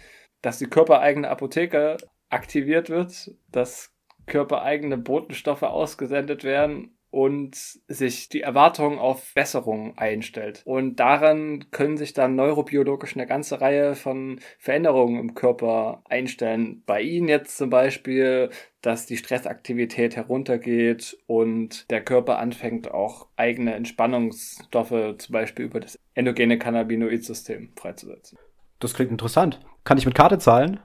dass 0.42 0.58
die 0.58 0.66
körpereigene 0.66 1.28
Apotheke 1.28 1.96
aktiviert 2.28 2.90
wird, 2.90 3.30
dass 3.50 3.94
körpereigene 4.26 4.98
Botenstoffe 4.98 5.62
ausgesendet 5.62 6.44
werden 6.44 6.97
und 7.10 7.54
sich 7.88 8.28
die 8.28 8.42
Erwartung 8.42 8.98
auf 8.98 9.32
Besserung 9.34 9.96
einstellt. 9.96 10.62
Und 10.64 10.96
daran 10.96 11.70
können 11.70 11.96
sich 11.96 12.12
dann 12.12 12.34
neurobiologisch 12.34 13.14
eine 13.16 13.26
ganze 13.26 13.60
Reihe 13.60 13.94
von 13.94 14.40
Veränderungen 14.58 15.18
im 15.18 15.34
Körper 15.34 16.02
einstellen. 16.08 16.82
Bei 16.86 17.00
Ihnen 17.00 17.28
jetzt 17.28 17.56
zum 17.56 17.70
Beispiel, 17.70 18.50
dass 18.82 19.06
die 19.06 19.16
Stressaktivität 19.16 20.16
heruntergeht 20.16 21.16
und 21.26 21.90
der 21.90 22.04
Körper 22.04 22.38
anfängt 22.38 22.90
auch 22.90 23.28
eigene 23.36 23.74
Entspannungsstoffe 23.74 25.16
zum 25.18 25.32
Beispiel 25.32 25.64
über 25.64 25.80
das 25.80 25.98
endogene 26.14 26.58
Cannabinoid-System 26.58 27.72
freizusetzen. 27.76 28.38
Das 28.80 28.94
klingt 28.94 29.10
interessant. 29.10 29.60
Kann 29.84 29.98
ich 29.98 30.06
mit 30.06 30.14
Karte 30.14 30.38
zahlen? 30.38 30.80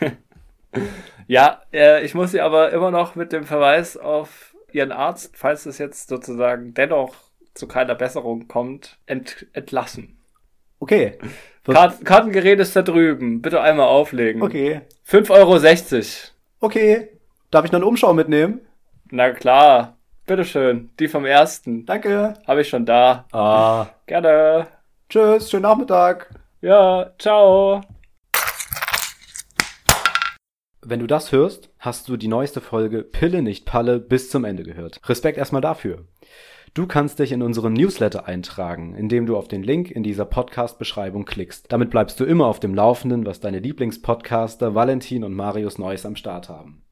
ja, 1.26 1.62
äh, 1.72 2.04
ich 2.04 2.14
muss 2.14 2.30
Sie 2.30 2.40
aber 2.40 2.72
immer 2.72 2.90
noch 2.90 3.14
mit 3.14 3.32
dem 3.32 3.44
Verweis 3.44 3.96
auf 3.96 4.55
Ihren 4.72 4.92
Arzt, 4.92 5.36
falls 5.36 5.66
es 5.66 5.78
jetzt 5.78 6.08
sozusagen 6.08 6.74
dennoch 6.74 7.14
zu 7.54 7.66
keiner 7.66 7.94
Besserung 7.94 8.48
kommt, 8.48 8.98
ent 9.06 9.46
entlassen. 9.52 10.18
Okay. 10.78 11.18
Kart 11.64 12.04
Kartengerät 12.04 12.60
ist 12.60 12.76
da 12.76 12.82
drüben. 12.82 13.42
Bitte 13.42 13.60
einmal 13.60 13.88
auflegen. 13.88 14.42
Okay. 14.42 14.82
5,60 15.08 15.30
Euro. 15.30 16.06
Okay. 16.60 17.08
Darf 17.50 17.64
ich 17.64 17.72
noch 17.72 17.78
einen 17.78 17.88
Umschau 17.88 18.12
mitnehmen? 18.12 18.60
Na 19.10 19.30
klar. 19.30 19.96
Bitteschön. 20.26 20.90
Die 20.98 21.08
vom 21.08 21.24
ersten. 21.24 21.86
Danke. 21.86 22.34
Habe 22.46 22.60
ich 22.60 22.68
schon 22.68 22.84
da. 22.84 23.24
Ah. 23.32 23.86
Gerne. 24.06 24.66
Tschüss. 25.08 25.50
Schönen 25.50 25.62
Nachmittag. 25.62 26.28
Ja. 26.60 27.12
Ciao. 27.18 27.82
Wenn 30.88 31.00
du 31.00 31.08
das 31.08 31.32
hörst, 31.32 31.68
hast 31.80 32.08
du 32.08 32.16
die 32.16 32.28
neueste 32.28 32.60
Folge 32.60 33.02
Pille 33.02 33.42
nicht 33.42 33.66
Palle 33.66 33.98
bis 33.98 34.30
zum 34.30 34.44
Ende 34.44 34.62
gehört. 34.62 35.00
Respekt 35.08 35.36
erstmal 35.36 35.60
dafür. 35.60 36.04
Du 36.74 36.86
kannst 36.86 37.18
dich 37.18 37.32
in 37.32 37.42
unseren 37.42 37.72
Newsletter 37.72 38.28
eintragen, 38.28 38.94
indem 38.94 39.26
du 39.26 39.36
auf 39.36 39.48
den 39.48 39.64
Link 39.64 39.90
in 39.90 40.04
dieser 40.04 40.26
Podcast-Beschreibung 40.26 41.24
klickst. 41.24 41.72
Damit 41.72 41.90
bleibst 41.90 42.20
du 42.20 42.24
immer 42.24 42.46
auf 42.46 42.60
dem 42.60 42.72
Laufenden, 42.72 43.26
was 43.26 43.40
deine 43.40 43.58
Lieblingspodcaster 43.58 44.76
Valentin 44.76 45.24
und 45.24 45.34
Marius 45.34 45.76
Neues 45.76 46.06
am 46.06 46.14
Start 46.14 46.48
haben. 46.48 46.84